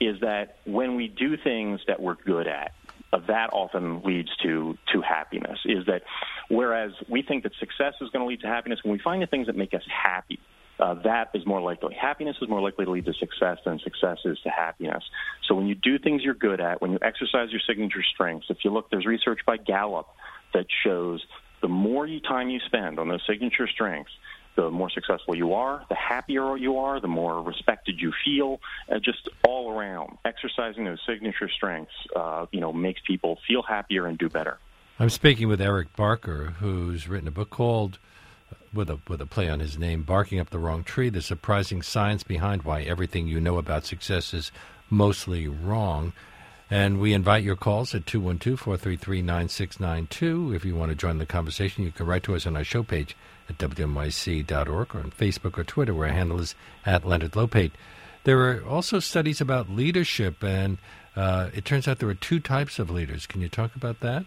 is 0.00 0.18
that 0.20 0.56
when 0.64 0.96
we 0.96 1.08
do 1.08 1.36
things 1.36 1.80
that 1.86 2.00
we're 2.00 2.14
good 2.14 2.46
at, 2.46 2.72
that 3.12 3.50
often 3.52 4.02
leads 4.02 4.28
to 4.42 4.76
to 4.92 5.00
happiness. 5.00 5.58
Is 5.64 5.86
that 5.86 6.02
whereas 6.48 6.92
we 7.08 7.22
think 7.22 7.42
that 7.42 7.52
success 7.58 7.94
is 8.00 8.08
going 8.10 8.24
to 8.24 8.28
lead 8.28 8.40
to 8.40 8.46
happiness, 8.46 8.80
when 8.82 8.92
we 8.92 8.98
find 8.98 9.22
the 9.22 9.26
things 9.26 9.46
that 9.46 9.56
make 9.56 9.74
us 9.74 9.82
happy, 9.90 10.38
uh, 10.78 10.94
that 11.04 11.30
is 11.34 11.44
more 11.44 11.60
likely. 11.60 11.94
Happiness 11.94 12.36
is 12.40 12.48
more 12.48 12.60
likely 12.60 12.84
to 12.84 12.90
lead 12.90 13.04
to 13.04 13.12
success 13.14 13.58
than 13.64 13.78
success 13.80 14.18
is 14.24 14.38
to 14.44 14.48
happiness. 14.48 15.02
So 15.46 15.54
when 15.54 15.66
you 15.66 15.74
do 15.74 15.98
things 15.98 16.22
you're 16.22 16.34
good 16.34 16.60
at, 16.60 16.80
when 16.80 16.92
you 16.92 16.98
exercise 17.02 17.50
your 17.50 17.60
signature 17.66 18.02
strengths, 18.14 18.46
if 18.48 18.58
you 18.64 18.70
look, 18.72 18.90
there's 18.90 19.06
research 19.06 19.40
by 19.46 19.56
Gallup 19.56 20.06
that 20.54 20.66
shows 20.84 21.22
the 21.60 21.68
more 21.68 22.06
you 22.06 22.20
time 22.20 22.48
you 22.48 22.60
spend 22.66 22.98
on 22.98 23.08
those 23.08 23.22
signature 23.28 23.68
strengths, 23.68 24.12
the 24.60 24.70
more 24.70 24.90
successful 24.90 25.34
you 25.34 25.54
are, 25.54 25.84
the 25.88 25.94
happier 25.94 26.56
you 26.56 26.76
are, 26.76 27.00
the 27.00 27.08
more 27.08 27.42
respected 27.42 27.98
you 27.98 28.12
feel. 28.24 28.60
Uh, 28.90 28.98
just 28.98 29.28
all 29.46 29.72
around, 29.72 30.18
exercising 30.24 30.84
those 30.84 31.00
signature 31.06 31.48
strengths, 31.48 31.92
uh, 32.14 32.46
you 32.52 32.60
know, 32.60 32.72
makes 32.72 33.00
people 33.06 33.38
feel 33.46 33.62
happier 33.62 34.06
and 34.06 34.18
do 34.18 34.28
better. 34.28 34.58
I'm 34.98 35.10
speaking 35.10 35.48
with 35.48 35.60
Eric 35.62 35.96
Barker, 35.96 36.54
who's 36.60 37.08
written 37.08 37.28
a 37.28 37.30
book 37.30 37.48
called, 37.50 37.98
with 38.74 38.90
a 38.90 38.98
with 39.08 39.20
a 39.20 39.26
play 39.26 39.48
on 39.48 39.60
his 39.60 39.78
name, 39.78 40.02
"Barking 40.02 40.38
Up 40.38 40.50
the 40.50 40.58
Wrong 40.58 40.84
Tree: 40.84 41.08
The 41.08 41.22
Surprising 41.22 41.80
Science 41.80 42.22
Behind 42.22 42.62
Why 42.62 42.82
Everything 42.82 43.26
You 43.26 43.40
Know 43.40 43.56
About 43.56 43.84
Success 43.86 44.34
Is 44.34 44.52
Mostly 44.90 45.48
Wrong." 45.48 46.12
And 46.70 47.00
we 47.00 47.12
invite 47.12 47.42
your 47.42 47.56
calls 47.56 47.94
at 47.96 48.06
212 48.06 48.60
433 48.60 49.22
9692. 49.22 50.54
If 50.54 50.64
you 50.64 50.76
want 50.76 50.90
to 50.90 50.96
join 50.96 51.18
the 51.18 51.26
conversation, 51.26 51.82
you 51.82 51.90
can 51.90 52.06
write 52.06 52.22
to 52.24 52.36
us 52.36 52.46
on 52.46 52.56
our 52.56 52.62
show 52.62 52.84
page 52.84 53.16
at 53.48 53.58
WNYC.org 53.58 54.94
or 54.94 54.98
on 55.00 55.10
Facebook 55.10 55.58
or 55.58 55.64
Twitter, 55.64 55.92
where 55.92 56.08
our 56.08 56.14
handle 56.14 56.38
is 56.38 56.54
at 56.86 57.04
Leonard 57.04 57.32
Lopate. 57.32 57.72
There 58.22 58.38
are 58.38 58.64
also 58.64 59.00
studies 59.00 59.40
about 59.40 59.68
leadership, 59.68 60.44
and 60.44 60.78
uh, 61.16 61.50
it 61.52 61.64
turns 61.64 61.88
out 61.88 61.98
there 61.98 62.08
are 62.08 62.14
two 62.14 62.38
types 62.38 62.78
of 62.78 62.90
leaders. 62.90 63.26
Can 63.26 63.40
you 63.40 63.48
talk 63.48 63.74
about 63.74 63.98
that? 64.00 64.26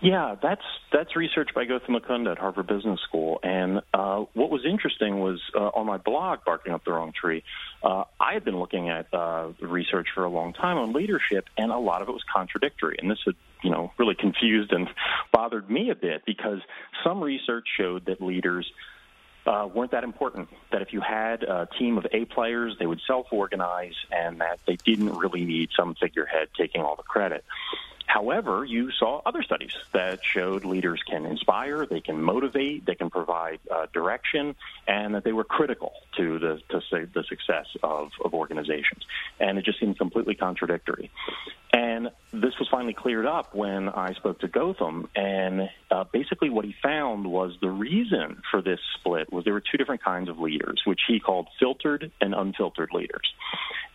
Yeah, 0.00 0.36
that's 0.40 0.62
that's 0.92 1.16
research 1.16 1.50
by 1.54 1.64
Gautam 1.64 1.88
Mukunda 1.88 2.30
at 2.30 2.38
Harvard 2.38 2.68
Business 2.68 3.00
School. 3.00 3.40
And 3.42 3.82
uh, 3.92 4.24
what 4.32 4.48
was 4.48 4.64
interesting 4.64 5.18
was 5.18 5.40
uh, 5.56 5.70
on 5.74 5.86
my 5.86 5.96
blog, 5.96 6.44
Barking 6.44 6.72
Up 6.72 6.84
the 6.84 6.92
Wrong 6.92 7.12
Tree, 7.12 7.42
uh, 7.82 8.04
I 8.20 8.34
had 8.34 8.44
been 8.44 8.58
looking 8.58 8.90
at 8.90 9.12
uh, 9.12 9.48
research 9.60 10.08
for 10.14 10.24
a 10.24 10.28
long 10.28 10.52
time 10.52 10.78
on 10.78 10.92
leadership, 10.92 11.46
and 11.56 11.72
a 11.72 11.78
lot 11.78 12.02
of 12.02 12.08
it 12.08 12.12
was 12.12 12.22
contradictory. 12.32 12.96
And 13.00 13.10
this 13.10 13.18
had, 13.24 13.34
you 13.64 13.70
know, 13.70 13.92
really 13.98 14.14
confused 14.14 14.72
and 14.72 14.88
bothered 15.32 15.68
me 15.68 15.90
a 15.90 15.96
bit 15.96 16.22
because 16.24 16.60
some 17.02 17.20
research 17.20 17.66
showed 17.76 18.06
that 18.06 18.20
leaders 18.20 18.70
uh, 19.46 19.66
weren't 19.66 19.90
that 19.90 20.04
important. 20.04 20.48
That 20.70 20.82
if 20.82 20.92
you 20.92 21.00
had 21.00 21.42
a 21.42 21.66
team 21.76 21.98
of 21.98 22.06
A 22.12 22.24
players, 22.24 22.76
they 22.78 22.86
would 22.86 23.00
self 23.04 23.26
organize 23.32 23.94
and 24.12 24.40
that 24.42 24.60
they 24.64 24.76
didn't 24.76 25.16
really 25.16 25.44
need 25.44 25.70
some 25.76 25.96
figurehead 25.96 26.50
taking 26.56 26.82
all 26.82 26.94
the 26.94 27.02
credit. 27.02 27.44
However, 28.08 28.64
you 28.64 28.90
saw 28.90 29.20
other 29.26 29.42
studies 29.42 29.72
that 29.92 30.20
showed 30.24 30.64
leaders 30.64 31.02
can 31.08 31.26
inspire, 31.26 31.84
they 31.84 32.00
can 32.00 32.22
motivate, 32.22 32.86
they 32.86 32.94
can 32.94 33.10
provide 33.10 33.60
uh, 33.70 33.86
direction, 33.92 34.56
and 34.86 35.14
that 35.14 35.24
they 35.24 35.32
were 35.32 35.44
critical 35.44 35.92
to 36.16 36.38
the 36.38 36.60
to 36.70 37.06
the 37.12 37.22
success 37.24 37.66
of, 37.82 38.10
of 38.24 38.32
organizations. 38.32 39.04
And 39.38 39.58
it 39.58 39.64
just 39.66 39.78
seemed 39.78 39.98
completely 39.98 40.34
contradictory. 40.34 41.10
And 41.74 42.08
this 42.32 42.58
was 42.58 42.66
finally 42.70 42.94
cleared 42.94 43.26
up 43.26 43.54
when 43.54 43.90
I 43.90 44.14
spoke 44.14 44.40
to 44.40 44.48
Gautam. 44.48 45.08
and 45.14 45.68
uh, 45.90 46.04
basically 46.10 46.48
what 46.48 46.64
he 46.64 46.74
found 46.82 47.26
was 47.26 47.56
the 47.60 47.70
reason 47.70 48.42
for 48.50 48.62
this 48.62 48.80
split 48.98 49.30
was 49.30 49.44
there 49.44 49.52
were 49.52 49.62
two 49.70 49.76
different 49.76 50.02
kinds 50.02 50.30
of 50.30 50.38
leaders, 50.38 50.80
which 50.86 51.00
he 51.06 51.20
called 51.20 51.46
filtered 51.60 52.10
and 52.22 52.34
unfiltered 52.34 52.90
leaders. 52.94 53.34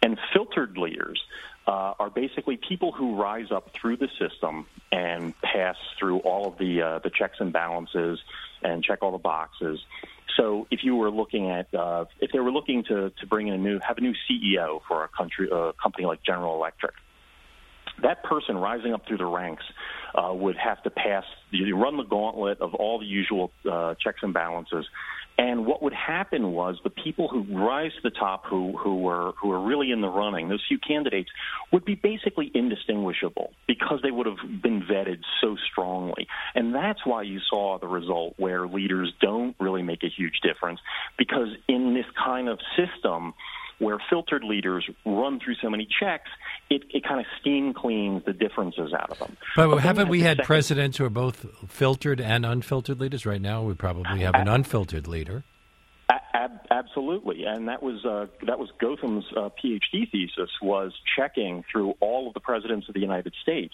And 0.03 0.19
filtered 0.33 0.77
leaders 0.77 1.19
uh, 1.67 1.93
are 1.99 2.09
basically 2.09 2.57
people 2.57 2.91
who 2.91 3.15
rise 3.15 3.51
up 3.51 3.71
through 3.73 3.97
the 3.97 4.09
system 4.19 4.65
and 4.91 5.33
pass 5.41 5.75
through 5.97 6.19
all 6.19 6.47
of 6.47 6.57
the 6.57 6.81
uh, 6.81 6.99
the 6.99 7.09
checks 7.09 7.37
and 7.39 7.53
balances 7.53 8.19
and 8.61 8.83
check 8.83 8.99
all 9.01 9.11
the 9.11 9.17
boxes. 9.17 9.79
So 10.37 10.67
if 10.71 10.83
you 10.83 10.95
were 10.95 11.11
looking 11.11 11.49
at 11.49 11.73
uh, 11.73 12.05
if 12.19 12.31
they 12.31 12.39
were 12.39 12.51
looking 12.51 12.83
to 12.85 13.11
to 13.11 13.27
bring 13.27 13.47
in 13.47 13.53
a 13.53 13.57
new 13.57 13.79
have 13.79 13.97
a 13.97 14.01
new 14.01 14.13
CEO 14.29 14.81
for 14.87 15.03
a 15.03 15.07
country 15.07 15.49
a 15.51 15.73
company 15.81 16.05
like 16.05 16.23
General 16.23 16.55
Electric, 16.55 16.93
that 18.01 18.23
person 18.23 18.57
rising 18.57 18.93
up 18.93 19.05
through 19.07 19.17
the 19.17 19.25
ranks 19.25 19.63
uh, 20.15 20.33
would 20.33 20.57
have 20.57 20.81
to 20.83 20.89
pass 20.89 21.23
you 21.51 21.75
run 21.77 21.97
the 21.97 22.03
gauntlet 22.03 22.59
of 22.61 22.73
all 22.75 22.99
the 22.99 23.05
usual 23.05 23.51
uh, 23.69 23.95
checks 23.95 24.19
and 24.21 24.33
balances 24.33 24.85
and 25.37 25.65
what 25.65 25.81
would 25.81 25.93
happen 25.93 26.51
was 26.51 26.77
the 26.83 26.91
people 26.91 27.27
who 27.27 27.43
rise 27.57 27.91
to 27.93 28.09
the 28.09 28.15
top, 28.15 28.43
who 28.45 28.77
who 28.77 28.97
were 28.97 29.31
who 29.41 29.49
were 29.49 29.61
really 29.61 29.91
in 29.91 30.01
the 30.01 30.09
running, 30.09 30.49
those 30.49 30.63
few 30.67 30.77
candidates, 30.77 31.29
would 31.71 31.83
be 31.83 31.95
basically 31.95 32.51
indistinguishable 32.53 33.51
because 33.67 33.99
they 34.03 34.11
would 34.11 34.27
have 34.27 34.61
been 34.61 34.81
vetted 34.81 35.21
so 35.41 35.55
strongly. 35.71 36.27
And 36.53 36.73
that's 36.75 36.99
why 37.05 37.23
you 37.23 37.39
saw 37.49 37.79
the 37.79 37.87
result 37.87 38.35
where 38.37 38.67
leaders 38.67 39.11
don't 39.21 39.55
really 39.59 39.81
make 39.81 40.03
a 40.03 40.09
huge 40.09 40.39
difference 40.43 40.79
because 41.17 41.49
in 41.67 41.95
this 41.95 42.05
kind 42.23 42.47
of 42.47 42.59
system 42.77 43.33
where 43.79 43.97
filtered 44.09 44.43
leaders 44.43 44.87
run 45.05 45.39
through 45.39 45.55
so 45.61 45.69
many 45.69 45.87
checks, 45.99 46.29
it, 46.69 46.83
it 46.89 47.03
kind 47.03 47.19
of 47.19 47.25
steam 47.39 47.73
cleans 47.73 48.23
the 48.25 48.33
differences 48.33 48.93
out 48.93 49.09
of 49.09 49.19
them. 49.19 49.37
But, 49.55 49.69
but 49.69 49.77
haven't 49.77 50.09
we 50.09 50.21
had 50.21 50.37
second, 50.37 50.45
presidents 50.45 50.97
who 50.97 51.05
are 51.05 51.09
both 51.09 51.45
filtered 51.67 52.21
and 52.21 52.45
unfiltered 52.45 52.99
leaders? 52.99 53.25
Right 53.25 53.41
now, 53.41 53.63
we 53.63 53.73
probably 53.73 54.19
have 54.19 54.35
an 54.35 54.47
unfiltered 54.47 55.07
leader. 55.07 55.43
Ab- 56.09 56.65
absolutely, 56.71 57.45
and 57.45 57.67
that 57.67 57.81
was 57.81 58.03
uh, 58.05 58.25
that 58.45 58.59
was 58.59 58.69
Gautam's 58.81 59.25
uh, 59.37 59.49
PhD 59.63 60.11
thesis 60.11 60.49
was 60.61 60.91
checking 61.15 61.63
through 61.71 61.93
all 61.99 62.27
of 62.27 62.33
the 62.33 62.39
presidents 62.39 62.87
of 62.87 62.93
the 62.93 62.99
United 62.99 63.33
States 63.41 63.73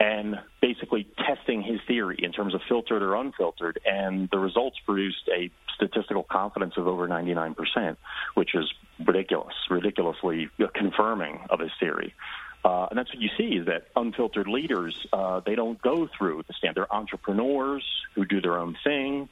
and 0.00 0.40
basically 0.62 1.06
testing 1.18 1.62
his 1.62 1.78
theory 1.86 2.18
in 2.20 2.32
terms 2.32 2.54
of 2.54 2.62
filtered 2.66 3.02
or 3.02 3.14
unfiltered. 3.14 3.78
And 3.84 4.30
the 4.32 4.38
results 4.38 4.78
produced 4.86 5.28
a 5.28 5.50
statistical 5.74 6.22
confidence 6.22 6.74
of 6.78 6.88
over 6.88 7.06
99%, 7.06 7.96
which 8.34 8.54
is 8.54 8.64
ridiculous, 9.06 9.54
ridiculously 9.68 10.48
confirming 10.74 11.40
of 11.50 11.60
his 11.60 11.70
theory. 11.78 12.14
Uh, 12.62 12.86
and 12.90 12.98
that's 12.98 13.08
what 13.08 13.22
you 13.22 13.30
see 13.38 13.56
is 13.56 13.66
that 13.66 13.86
unfiltered 13.96 14.46
leaders, 14.46 14.94
uh, 15.12 15.40
they 15.46 15.54
don't 15.54 15.80
go 15.80 16.08
through 16.18 16.42
the 16.46 16.52
stand. 16.54 16.76
They're 16.76 16.92
entrepreneurs 16.92 17.84
who 18.14 18.26
do 18.26 18.40
their 18.40 18.58
own 18.58 18.76
thing. 18.84 19.28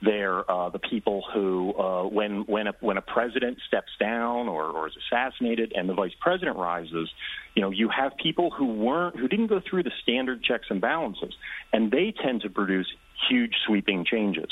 They're 0.00 0.50
uh, 0.50 0.70
the 0.70 0.80
people 0.80 1.22
who, 1.32 1.74
uh, 1.74 2.02
when 2.08 2.42
when 2.46 2.66
a, 2.66 2.74
when 2.80 2.96
a 2.96 3.02
president 3.02 3.58
steps 3.68 3.92
down 4.00 4.48
or, 4.48 4.64
or 4.64 4.88
is 4.88 4.94
assassinated 4.96 5.72
and 5.76 5.88
the 5.88 5.94
vice 5.94 6.14
president 6.20 6.56
rises, 6.56 7.08
you 7.54 7.62
know, 7.62 7.70
you 7.70 7.88
have 7.88 8.16
people 8.16 8.50
who 8.50 8.66
weren't 8.66 9.16
who 9.16 9.28
didn't 9.28 9.46
go 9.46 9.60
through 9.60 9.84
the 9.84 9.92
standard 10.02 10.42
checks 10.42 10.66
and 10.70 10.80
balances, 10.80 11.34
and 11.72 11.92
they 11.92 12.12
tend 12.20 12.42
to 12.42 12.50
produce 12.50 12.88
huge 13.28 13.54
sweeping 13.66 14.04
changes. 14.04 14.50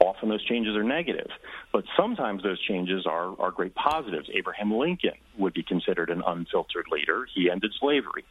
Often 0.00 0.28
those 0.28 0.44
changes 0.44 0.76
are 0.76 0.82
negative, 0.82 1.30
but 1.72 1.84
sometimes 1.96 2.42
those 2.42 2.60
changes 2.60 3.06
are, 3.06 3.34
are 3.40 3.50
great 3.50 3.74
positives. 3.74 4.28
Abraham 4.34 4.72
Lincoln 4.72 5.18
would 5.38 5.54
be 5.54 5.62
considered 5.62 6.10
an 6.10 6.22
unfiltered 6.26 6.86
leader. 6.90 7.26
He 7.34 7.50
ended 7.50 7.72
slavery. 7.78 8.24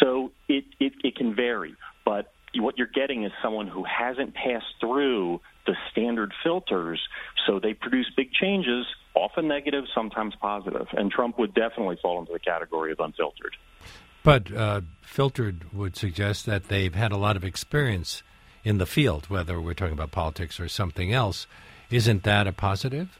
So 0.00 0.32
it, 0.48 0.64
it, 0.80 0.92
it 1.02 1.16
can 1.16 1.34
vary, 1.34 1.76
but 2.04 2.32
what 2.56 2.78
you're 2.78 2.86
getting 2.86 3.24
is 3.24 3.32
someone 3.42 3.66
who 3.66 3.84
hasn't 3.84 4.34
passed 4.34 4.66
through 4.80 5.40
the 5.66 5.74
standard 5.90 6.32
filters, 6.42 7.00
so 7.46 7.58
they 7.58 7.74
produce 7.74 8.10
big 8.16 8.32
changes, 8.32 8.86
often 9.14 9.48
negative, 9.48 9.84
sometimes 9.94 10.34
positive. 10.40 10.86
And 10.92 11.10
Trump 11.10 11.38
would 11.38 11.54
definitely 11.54 11.98
fall 12.00 12.20
into 12.20 12.32
the 12.32 12.38
category 12.38 12.92
of 12.92 13.00
unfiltered. 13.00 13.56
But 14.22 14.52
uh, 14.52 14.82
filtered 15.02 15.72
would 15.72 15.96
suggest 15.96 16.46
that 16.46 16.68
they've 16.68 16.94
had 16.94 17.12
a 17.12 17.16
lot 17.16 17.36
of 17.36 17.44
experience 17.44 18.22
in 18.64 18.78
the 18.78 18.86
field, 18.86 19.26
whether 19.28 19.60
we're 19.60 19.74
talking 19.74 19.92
about 19.92 20.10
politics 20.10 20.58
or 20.58 20.68
something 20.68 21.12
else. 21.12 21.46
Isn't 21.90 22.22
that 22.24 22.46
a 22.46 22.52
positive? 22.52 23.18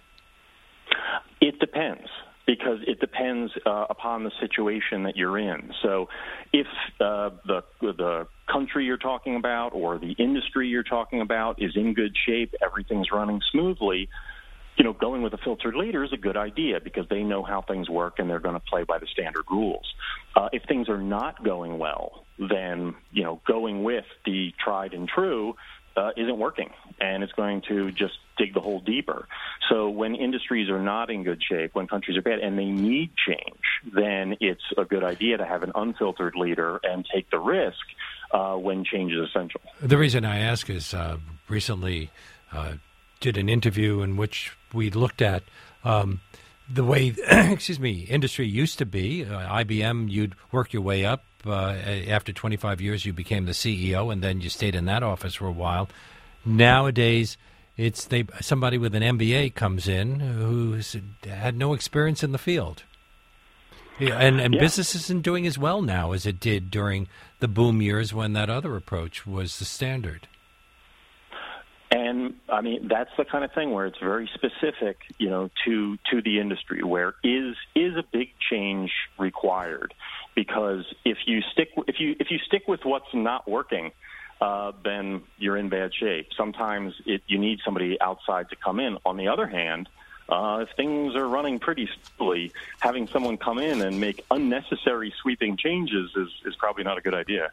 It 1.41 1.59
depends 1.61 2.09
because 2.47 2.79
it 2.87 3.01
depends 3.01 3.53
uh, 3.67 3.87
upon 3.89 4.25
the 4.25 4.33
situation 4.41 5.05
that 5.05 5.17
you're 5.17 5.39
in. 5.39 5.73
So, 5.83 6.09
if 6.53 6.67
uh, 7.01 7.31
the 7.47 7.63
the 7.81 8.27
country 8.51 8.85
you're 8.85 8.97
talking 8.97 9.37
about 9.37 9.71
or 9.71 9.99
the 9.99 10.13
industry 10.13 10.69
you're 10.69 10.83
talking 10.83 11.21
about 11.21 11.63
is 11.63 11.73
in 11.77 11.95
good 11.95 12.15
shape, 12.27 12.55
everything's 12.63 13.11
running 13.13 13.41
smoothly, 13.51 14.09
you 14.77 14.85
know, 14.85 14.93
going 14.93 15.23
with 15.23 15.33
a 15.33 15.39
filtered 15.39 15.75
leader 15.75 16.03
is 16.05 16.13
a 16.13 16.17
good 16.17 16.37
idea 16.37 16.81
because 16.81 17.07
they 17.09 17.23
know 17.23 17.43
how 17.43 17.63
things 17.63 17.89
work 17.89 18.19
and 18.19 18.29
they're 18.29 18.41
going 18.41 18.55
to 18.55 18.61
play 18.61 18.85
by 18.85 18.99
the 18.99 19.07
standard 19.07 19.45
rules. 19.51 19.95
Uh, 20.35 20.49
if 20.53 20.65
things 20.65 20.89
are 20.89 21.01
not 21.01 21.45
going 21.45 21.79
well, 21.79 22.25
then 22.39 22.95
you 23.13 23.23
know, 23.23 23.41
going 23.47 23.85
with 23.85 24.05
the 24.25 24.53
tried 24.63 24.93
and 24.93 25.09
true 25.09 25.55
uh, 25.97 26.11
isn't 26.17 26.39
working, 26.39 26.71
and 27.01 27.23
it's 27.23 27.33
going 27.35 27.63
to 27.69 27.93
just 27.93 28.15
dig 28.37 28.53
the 28.53 28.61
hole 28.61 28.81
deeper. 28.81 29.29
So 29.69 29.89
when 29.91 30.17
industries 30.17 30.69
are 30.69 30.81
not 30.81 31.09
in 31.09 31.23
good 31.23 31.41
shape, 31.41 31.75
when 31.75 31.87
countries 31.87 32.17
are 32.17 32.23
bad, 32.23 32.41
and 32.41 32.59
they 32.59 32.65
need 32.65 33.13
change, 33.17 33.63
then 33.95 34.37
it's 34.41 34.65
a 34.77 34.85
good 34.85 35.05
idea 35.05 35.37
to 35.37 35.45
have 35.45 35.63
an 35.63 35.71
unfiltered 35.75 36.35
leader 36.35 36.81
and 36.83 37.07
take 37.15 37.31
the 37.31 37.39
risk 37.39 37.79
uh, 38.33 38.55
when 38.55 38.85
change 38.85 39.13
is 39.13 39.29
essential. 39.29 39.61
The 39.81 39.97
reason 39.97 40.25
I 40.25 40.41
ask 40.41 40.69
is 40.69 40.95
uh, 40.95 41.19
recently 41.49 42.11
uh, 42.53 42.75
did 43.25 43.39
an 43.39 43.49
interview 43.49 44.03
in 44.03 44.17
which 44.17 44.53
we 44.75 44.91
looked 44.91 45.23
at. 45.23 45.43
Um, 45.83 46.21
the 46.71 46.85
way, 46.85 47.15
excuse 47.31 47.81
me, 47.81 48.01
industry 48.03 48.47
used 48.47 48.77
to 48.79 48.87
be, 48.87 49.25
uh, 49.25 49.65
IBM, 49.65 50.11
you'd 50.11 50.35
work 50.53 50.75
your 50.75 50.83
way 50.83 51.07
up, 51.07 51.25
uh, 51.47 51.75
after 52.07 52.35
25 52.35 52.83
years, 52.83 53.07
you 53.07 53.15
became 53.15 53.47
the 53.47 53.53
CEO, 53.53 54.13
and 54.13 54.23
then 54.23 54.43
you 54.43 54.51
stayed 54.51 54.75
in 54.75 54.85
that 54.87 55.03
office 55.03 55.37
for 55.37 55.47
a 55.47 55.53
while. 55.53 55.89
Nowadays, 56.45 57.39
it's 57.79 58.05
they 58.05 58.25
somebody 58.41 58.77
with 58.79 58.95
an 58.95 59.03
MBA 59.03 59.55
comes 59.55 59.89
in 59.89 60.21
who's 60.21 60.95
had 61.25 61.57
no 61.57 61.73
experience 61.73 62.23
in 62.23 62.33
the 62.33 62.39
field. 62.39 62.83
Yeah, 63.99 64.19
and 64.19 64.41
and 64.41 64.55
yeah. 64.55 64.61
business 64.61 64.95
isn't 64.95 65.23
doing 65.23 65.47
as 65.47 65.59
well 65.59 65.81
now 65.81 66.13
as 66.13 66.27
it 66.27 66.39
did 66.41 66.71
during 66.71 67.09
the 67.41 67.49
boom 67.49 67.81
years 67.81 68.13
when 68.13 68.35
that 68.35 68.51
other 68.51 68.77
approach 68.77 69.27
was 69.27 69.59
the 69.59 69.65
standard. 69.65 70.29
And 71.95 72.35
I 72.49 72.61
mean 72.61 72.89
that's 72.89 73.13
the 73.17 73.25
kind 73.25 73.45
of 73.45 73.53
thing 73.53 73.71
where 73.71 73.87
it's 73.87 74.01
very 74.01 74.29
specific, 74.35 74.99
you 75.17 75.31
know, 75.31 75.49
to 75.65 75.97
to 76.11 76.21
the 76.23 76.41
industry 76.41 76.83
where 76.83 77.15
is 77.23 77.55
is 77.77 77.97
a 77.97 78.03
big 78.11 78.31
change 78.51 78.91
required 79.17 79.95
because 80.35 80.85
if 81.05 81.19
you 81.27 81.41
stick 81.53 81.69
if 81.87 82.01
you 82.01 82.17
if 82.19 82.33
you 82.33 82.39
stick 82.39 82.67
with 82.67 82.85
what's 82.85 83.15
not 83.15 83.49
working, 83.49 83.93
uh, 84.41 84.73
then 84.83 85.23
you're 85.39 85.57
in 85.57 85.69
bad 85.69 85.95
shape. 85.95 86.31
Sometimes 86.37 86.95
it, 87.07 87.23
you 87.29 87.39
need 87.39 87.61
somebody 87.65 88.01
outside 88.01 88.51
to 88.51 88.57
come 88.57 88.81
in. 88.81 88.99
On 89.07 89.17
the 89.17 89.29
other 89.29 89.47
hand, 89.47 89.89
uh, 90.29 90.65
if 90.67 90.75
things 90.77 91.15
are 91.15 91.29
running 91.29 91.61
pretty 91.61 91.89
smoothly, 92.17 92.51
having 92.81 93.07
someone 93.07 93.37
come 93.37 93.59
in 93.59 93.81
and 93.83 94.01
make 94.01 94.25
unnecessary 94.33 95.15
sweeping 95.23 95.57
changes 95.57 96.11
is, 96.17 96.29
is 96.45 96.57
probably 96.57 96.83
not 96.83 96.99
a 96.99 97.01
good 97.01 97.15
idea. 97.15 97.53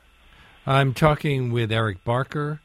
I'm 0.65 0.95
talking 0.95 1.51
with 1.51 1.71
Eric 1.71 2.03
Barker 2.03 2.59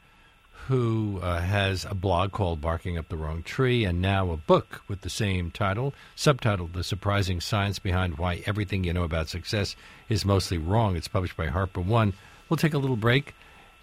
who 0.68 1.20
uh, 1.22 1.40
has 1.40 1.84
a 1.84 1.94
blog 1.94 2.32
called 2.32 2.60
Barking 2.60 2.98
Up 2.98 3.08
the 3.08 3.16
Wrong 3.16 3.44
Tree 3.44 3.84
and 3.84 4.02
now 4.02 4.32
a 4.32 4.36
book 4.36 4.82
with 4.88 5.02
the 5.02 5.10
same 5.10 5.52
title, 5.52 5.94
subtitled 6.16 6.72
The 6.72 6.82
Surprising 6.82 7.40
Science 7.40 7.78
Behind 7.78 8.18
Why 8.18 8.42
Everything 8.46 8.82
You 8.82 8.92
Know 8.92 9.04
About 9.04 9.28
Success 9.28 9.76
is 10.08 10.24
Mostly 10.24 10.58
Wrong. 10.58 10.96
It's 10.96 11.06
published 11.06 11.36
by 11.36 11.46
HarperOne. 11.46 12.14
We'll 12.48 12.56
take 12.56 12.74
a 12.74 12.78
little 12.78 12.96
break 12.96 13.32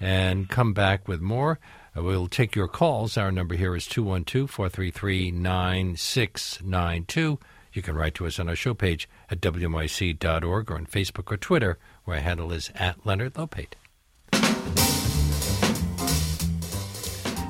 and 0.02 0.50
come 0.50 0.74
back 0.74 1.08
with 1.08 1.22
more. 1.22 1.58
Uh, 1.96 2.04
we'll 2.04 2.28
take 2.28 2.54
your 2.54 2.68
calls. 2.68 3.18
Our 3.18 3.32
number 3.32 3.56
here 3.56 3.78
is 3.78 3.88
212 3.88 4.50
433 4.50 5.32
9692. 5.32 7.40
You 7.72 7.82
can 7.82 7.96
write 7.96 8.16
to 8.16 8.28
us 8.28 8.40
on 8.40 8.50
our 8.50 8.58
show 8.58 8.74
page 8.74 9.08
at 9.32 9.40
WNYC.org 9.40 10.70
or 10.70 10.76
on 10.76 10.86
Facebook 10.86 11.32
or 11.32 11.38
Twitter, 11.38 11.78
where 12.04 12.18
our 12.18 12.24
handle 12.24 12.52
is 12.52 12.72
at 12.76 13.06
Leonard 13.06 13.36
Lopate. 13.36 13.76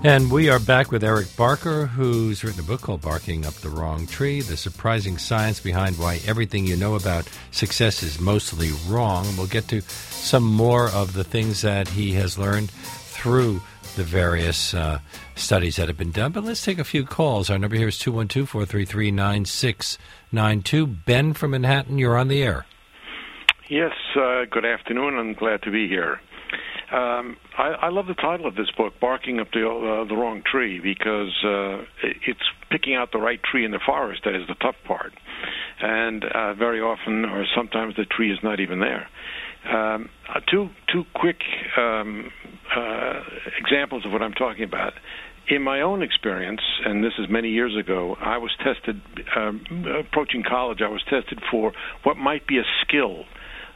And 0.06 0.30
we 0.30 0.50
are 0.50 0.60
back 0.60 0.92
with 0.92 1.02
Eric 1.02 1.34
Barker, 1.38 1.86
who's 1.86 2.44
written 2.44 2.60
a 2.60 2.64
book 2.64 2.82
called 2.82 3.00
Barking 3.00 3.46
Up 3.46 3.54
the 3.54 3.70
Wrong 3.70 4.06
Tree 4.06 4.42
The 4.42 4.58
Surprising 4.58 5.18
Science 5.18 5.62
Behind 5.62 5.98
Why 5.98 6.20
Everything 6.28 6.68
You 6.68 6.76
Know 6.76 6.96
About 6.96 7.26
Success 7.52 8.04
is 8.04 8.20
Mostly 8.20 8.72
Wrong. 8.90 9.26
We'll 9.38 9.48
get 9.48 9.70
to 9.70 9.80
some 9.80 10.44
more 10.44 10.90
of 10.90 11.14
the 11.14 11.24
things 11.24 11.62
that 11.62 11.88
he 11.88 12.12
has 12.16 12.38
learned 12.38 12.70
through 12.70 13.62
the 13.96 14.04
various 14.04 14.74
uh, 14.74 15.00
studies 15.36 15.78
that 15.78 15.88
have 15.88 15.98
been 15.98 16.12
done. 16.12 16.34
But 16.34 16.44
let's 16.44 16.66
take 16.66 16.80
a 16.80 16.84
few 16.84 17.06
calls. 17.06 17.50
Our 17.50 17.58
number 17.58 17.78
here 17.78 17.88
is 17.88 17.98
212 17.98 18.50
433 18.50 19.10
9692. 19.10 20.86
Ben 20.86 21.32
from 21.32 21.52
Manhattan, 21.52 21.98
you're 21.98 22.18
on 22.18 22.28
the 22.28 22.44
air. 22.44 22.66
Yes, 23.70 23.94
uh, 24.18 24.44
good 24.52 24.66
afternoon. 24.66 25.18
I'm 25.18 25.34
glad 25.34 25.62
to 25.62 25.72
be 25.72 25.88
here. 25.88 26.20
Um, 26.94 27.38
I, 27.58 27.88
I 27.88 27.90
love 27.90 28.06
the 28.06 28.14
title 28.14 28.46
of 28.46 28.54
this 28.54 28.70
book, 28.78 28.94
"Barking 29.02 29.40
Up 29.40 29.48
the 29.52 29.68
uh, 29.68 30.08
the 30.08 30.16
Wrong 30.16 30.44
Tree," 30.46 30.80
because 30.80 31.34
uh, 31.44 31.82
it's 32.28 32.46
picking 32.70 32.94
out 32.94 33.12
the 33.12 33.18
right 33.18 33.40
tree 33.42 33.66
in 33.66 33.72
the 33.72 33.80
forest 33.84 34.22
that 34.26 34.36
is 34.36 34.48
the 34.48 34.54
tough 34.56 34.76
part, 34.86 35.12
and 35.82 36.24
uh, 36.24 36.54
very 36.54 36.82
often, 36.82 37.26
or 37.26 37.46
sometimes, 37.56 37.96
the 37.96 38.06
tree 38.06 38.32
is 38.32 38.38
not 38.44 38.60
even 38.60 38.80
there. 38.80 39.08
Um, 39.66 40.10
uh, 40.30 40.40
two 40.52 40.70
two 40.92 41.04
quick 41.16 41.40
um, 41.80 42.30
uh, 42.76 43.22
examples 43.58 44.06
of 44.06 44.12
what 44.12 44.22
I'm 44.22 44.34
talking 44.34 44.64
about. 44.64 44.94
In 45.50 45.64
my 45.64 45.82
own 45.82 46.04
experience, 46.04 46.62
and 46.86 47.04
this 47.04 47.14
is 47.18 47.26
many 47.28 47.50
years 47.50 47.76
ago, 47.76 48.16
I 48.22 48.38
was 48.38 48.52
tested 48.64 49.02
um, 49.36 49.66
approaching 50.00 50.44
college. 50.48 50.80
I 50.82 50.90
was 50.90 51.02
tested 51.10 51.42
for 51.50 51.74
what 52.04 52.18
might 52.18 52.46
be 52.46 52.60
a 52.60 52.64
skill 52.86 53.26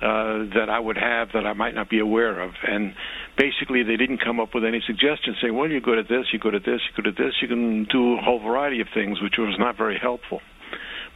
uh, 0.02 0.46
that 0.54 0.70
I 0.70 0.80
would 0.80 0.98
have 0.98 1.30
that 1.34 1.46
I 1.46 1.54
might 1.54 1.74
not 1.74 1.90
be 1.90 2.00
aware 2.00 2.42
of. 2.42 2.52
And 2.68 2.94
basically, 3.38 3.84
they 3.84 3.98
didn't 3.98 4.20
come 4.24 4.40
up 4.40 4.54
with 4.54 4.64
any 4.64 4.82
suggestions 4.86 5.38
saying, 5.42 5.56
well, 5.56 5.70
you're 5.70 5.82
good 5.82 5.98
at 5.98 6.08
this, 6.08 6.28
you're 6.32 6.40
good 6.40 6.56
at 6.56 6.66
this, 6.66 6.82
you're 6.86 7.04
good 7.04 7.08
at 7.08 7.18
this, 7.18 7.34
you 7.42 7.48
can 7.48 7.86
do 7.92 8.14
a 8.14 8.22
whole 8.22 8.40
variety 8.40 8.82
of 8.82 8.88
things, 8.94 9.22
which 9.22 9.36
was 9.40 9.56
not 9.58 9.78
very 9.78 9.98
helpful. 10.00 10.40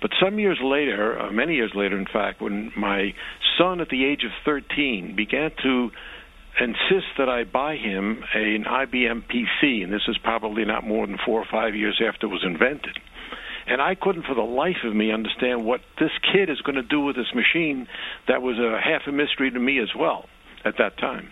But 0.01 0.11
some 0.19 0.39
years 0.39 0.57
later, 0.63 1.19
uh, 1.19 1.31
many 1.31 1.55
years 1.55 1.73
later, 1.75 1.97
in 1.97 2.07
fact, 2.11 2.41
when 2.41 2.71
my 2.75 3.13
son 3.57 3.81
at 3.81 3.89
the 3.89 4.03
age 4.03 4.23
of 4.23 4.31
13 4.45 5.15
began 5.15 5.51
to 5.61 5.91
insist 6.59 7.05
that 7.19 7.29
I 7.29 7.43
buy 7.43 7.75
him 7.75 8.23
an 8.33 8.65
IBM 8.65 9.23
PC, 9.29 9.83
and 9.83 9.93
this 9.93 10.01
is 10.07 10.17
probably 10.23 10.65
not 10.65 10.85
more 10.87 11.05
than 11.05 11.17
four 11.23 11.39
or 11.39 11.45
five 11.51 11.75
years 11.75 12.01
after 12.05 12.25
it 12.25 12.29
was 12.29 12.43
invented 12.43 12.97
and 13.67 13.81
I 13.81 13.95
couldn't 13.95 14.25
for 14.25 14.35
the 14.35 14.41
life 14.41 14.83
of 14.83 14.95
me 14.95 15.11
understand 15.11 15.65
what 15.65 15.81
this 15.99 16.11
kid 16.33 16.49
is 16.49 16.61
going 16.61 16.75
to 16.75 16.83
do 16.83 17.01
with 17.01 17.15
this 17.15 17.33
machine 17.33 17.87
that 18.27 18.41
was 18.41 18.57
a 18.57 18.79
half 18.81 19.01
a 19.07 19.11
mystery 19.11 19.51
to 19.51 19.59
me 19.59 19.79
as 19.79 19.89
well 19.97 20.25
at 20.65 20.77
that 20.77 20.97
time. 20.97 21.31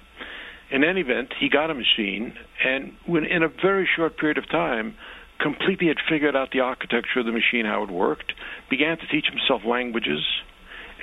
In 0.72 0.84
any 0.84 1.02
event, 1.02 1.34
he 1.40 1.50
got 1.50 1.72
a 1.72 1.74
machine, 1.74 2.38
and 2.64 2.94
when, 3.06 3.26
in 3.26 3.42
a 3.42 3.48
very 3.48 3.90
short 3.96 4.18
period 4.18 4.38
of 4.38 4.48
time, 4.50 4.96
completely 5.40 5.88
had 5.88 5.98
figured 6.08 6.36
out 6.36 6.52
the 6.52 6.60
architecture 6.60 7.20
of 7.20 7.26
the 7.26 7.32
machine, 7.32 7.66
how 7.66 7.84
it 7.84 7.90
worked, 7.90 8.34
began 8.70 8.98
to 8.98 9.08
teach 9.08 9.26
himself 9.26 9.64
languages, 9.66 10.24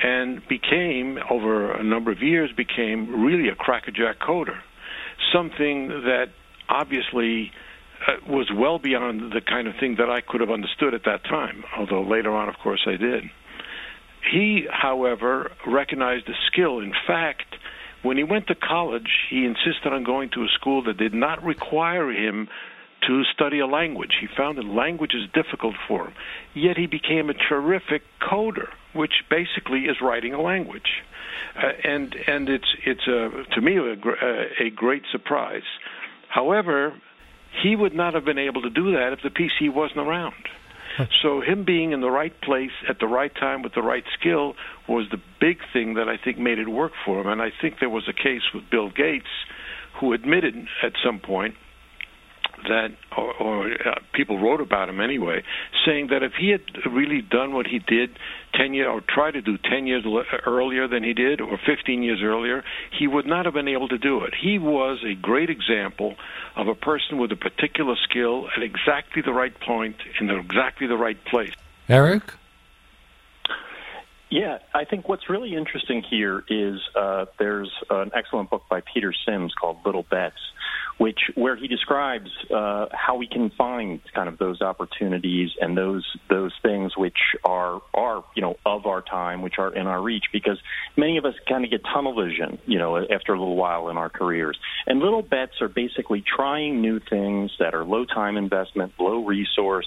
and 0.03 0.47
became, 0.47 1.19
over 1.31 1.73
a 1.73 1.83
number 1.83 2.13
of 2.13 2.23
years, 2.23 2.53
became 2.53 3.25
really 3.25 3.49
a 3.49 3.55
crackerjack 3.55 4.21
coder. 4.21 4.61
Something 5.33 5.89
that 5.89 6.27
obviously 6.69 7.51
was 8.29 8.51
well 8.55 8.79
beyond 8.79 9.33
the 9.33 9.41
kind 9.41 9.69
of 9.69 9.75
thing 9.81 9.97
that 9.99 10.11
I 10.11 10.21
could 10.21 10.41
have 10.41 10.51
understood 10.51 10.95
at 10.95 11.05
that 11.05 11.25
time, 11.25 11.65
although 11.77 12.03
later 12.03 12.35
on, 12.35 12.49
of 12.49 12.57
course, 12.63 12.87
I 12.87 12.97
did. 12.97 13.25
He, 14.33 14.67
however, 14.71 15.53
recognized 15.67 16.29
a 16.29 16.35
skill. 16.51 16.81
In 16.81 16.93
fact, 17.07 17.55
when 18.03 18.17
he 18.17 18.25
went 18.25 18.49
to 18.49 18.55
college, 18.55 19.11
he 19.31 19.45
insisted 19.45 19.93
on 19.93 20.05
going 20.05 20.31
to 20.31 20.43
a 20.43 20.49
school 20.59 20.83
that 20.85 20.97
did 20.97 21.15
not 21.15 21.43
require 21.45 22.11
him 22.11 22.49
to 23.07 23.23
study 23.35 23.61
a 23.61 23.67
language. 23.67 24.13
He 24.21 24.27
found 24.37 24.59
that 24.59 24.65
language 24.65 25.13
is 25.15 25.29
difficult 25.33 25.75
for 25.87 26.09
him. 26.09 26.15
Yet 26.55 26.77
he 26.77 26.87
became 26.87 27.31
a 27.31 27.35
terrific 27.35 28.03
coder, 28.21 28.69
which 28.95 29.13
basically 29.31 29.83
is 29.85 29.97
writing 30.01 30.35
a 30.35 30.41
language. 30.41 31.03
Uh, 31.57 31.69
and 31.85 32.15
and 32.27 32.49
it's 32.49 32.75
it's 32.85 33.07
a, 33.07 33.55
to 33.55 33.61
me 33.61 33.77
a, 33.77 34.65
a 34.67 34.71
great 34.71 35.03
surprise. 35.13 35.63
However, 36.29 36.95
he 37.63 37.77
would 37.77 37.95
not 37.95 38.15
have 38.15 38.25
been 38.25 38.39
able 38.39 38.63
to 38.63 38.71
do 38.71 38.93
that 38.93 39.13
if 39.13 39.21
the 39.23 39.31
PC 39.31 39.73
wasn't 39.73 40.01
around. 40.01 40.35
So 41.23 41.43
him 41.43 41.65
being 41.67 41.93
in 41.93 42.01
the 42.01 42.11
right 42.11 42.33
place 42.41 42.71
at 42.89 43.01
the 43.01 43.07
right 43.07 43.35
time 43.35 43.61
with 43.63 43.75
the 43.75 43.83
right 43.83 44.05
skill 44.19 44.55
was 44.89 45.07
the 45.11 45.21
big 45.39 45.59
thing 45.71 45.93
that 45.95 46.09
I 46.09 46.17
think 46.17 46.39
made 46.39 46.59
it 46.59 46.69
work 46.69 46.93
for 47.05 47.21
him. 47.21 47.27
And 47.27 47.43
I 47.43 47.51
think 47.61 47.81
there 47.81 47.91
was 47.91 48.09
a 48.09 48.15
case 48.15 48.41
with 48.55 48.71
Bill 48.71 48.89
Gates 48.89 49.27
who 50.01 50.15
admitted 50.15 50.55
at 50.83 50.93
some 51.05 51.21
point 51.21 51.55
that, 52.67 52.91
or, 53.17 53.35
or 53.35 53.73
uh, 53.73 54.01
people 54.13 54.39
wrote 54.39 54.61
about 54.61 54.89
him 54.89 55.01
anyway, 55.01 55.43
saying 55.85 56.09
that 56.09 56.23
if 56.23 56.33
he 56.39 56.51
had 56.51 56.63
really 56.91 57.23
done 57.23 57.53
what 57.55 57.67
he 57.67 57.79
did 57.79 58.11
ten 58.55 58.75
years, 58.75 58.89
or 58.89 59.01
tried 59.01 59.33
to 59.33 59.43
do 59.43 59.59
ten 59.59 59.87
years 59.87 60.05
earlier 60.47 60.89
than 60.89 61.03
he 61.03 61.13
did, 61.13 61.41
or 61.41 61.59
fifteen 61.65 62.03
years 62.03 62.21
earlier, 62.23 62.65
he 62.99 63.07
would 63.07 63.27
not 63.27 63.45
have 63.45 63.55
been 63.55 63.69
able 63.69 63.89
to 63.89 63.99
do 63.99 64.25
it. 64.25 64.35
He 64.41 64.59
was 64.59 64.99
a 65.05 65.15
great 65.15 65.51
example 65.51 66.17
of 66.55 66.69
a 66.69 66.75
person 66.75 67.19
with 67.19 67.33
a 67.33 67.37
particular 67.37 67.97
skill 68.09 68.49
at 68.57 68.63
exactly 68.63 69.23
the 69.23 69.33
right 69.33 69.59
point 69.61 69.97
in 70.21 70.31
exactly 70.31 70.87
the 70.87 70.97
right 70.97 71.23
place. 71.25 71.53
Eric. 71.89 72.33
Yeah, 74.29 74.59
I 74.75 74.85
think 74.85 75.09
what's 75.09 75.31
really 75.31 75.55
interesting 75.55 76.03
here 76.03 76.43
is 76.49 76.81
uh, 76.97 77.27
there's 77.39 77.71
an 77.89 78.11
excellent 78.13 78.51
book 78.51 78.65
by 78.69 78.83
Peter 78.93 79.15
Sims 79.25 79.55
called 79.55 79.79
Little 79.87 80.03
Bets, 80.03 80.35
which 80.99 81.19
where 81.35 81.57
he 81.57 81.69
describes 81.69 82.31
uh, 82.55 82.87
how 82.93 83.17
we 83.17 83.27
can 83.27 83.51
find 83.51 84.01
kind 84.15 84.29
of 84.29 84.39
those 84.39 84.63
opportunities 84.63 85.51
and 85.61 85.77
those 85.77 86.05
those 86.31 86.53
things 86.63 86.97
which 86.97 87.19
are 87.45 87.83
are 87.93 88.25
you 88.35 88.43
know 88.43 88.57
of 88.65 88.87
our 88.87 89.03
time, 89.03 89.43
which 89.43 89.59
are 89.59 89.75
in 89.75 89.87
our 89.87 90.01
reach, 90.01 90.27
because 90.33 90.59
many 90.97 91.19
of 91.19 91.25
us 91.25 91.35
kind 91.49 91.65
of 91.65 91.71
get 91.71 91.83
tunnel 91.85 92.15
vision, 92.15 92.59
you 92.67 92.79
know, 92.79 92.97
after 92.97 93.35
a 93.35 93.39
little 93.39 93.57
while 93.57 93.89
in 93.91 93.97
our 93.97 94.09
careers. 94.09 94.59
And 94.87 95.01
little 95.01 95.23
bets 95.23 95.61
are 95.61 95.69
basically 95.69 96.23
trying 96.23 96.81
new 96.81 97.01
things 97.01 97.53
that 97.59 97.75
are 97.75 97.85
low 97.85 98.05
time 98.05 98.37
investment, 98.37 98.93
low 98.99 99.25
resource, 99.25 99.87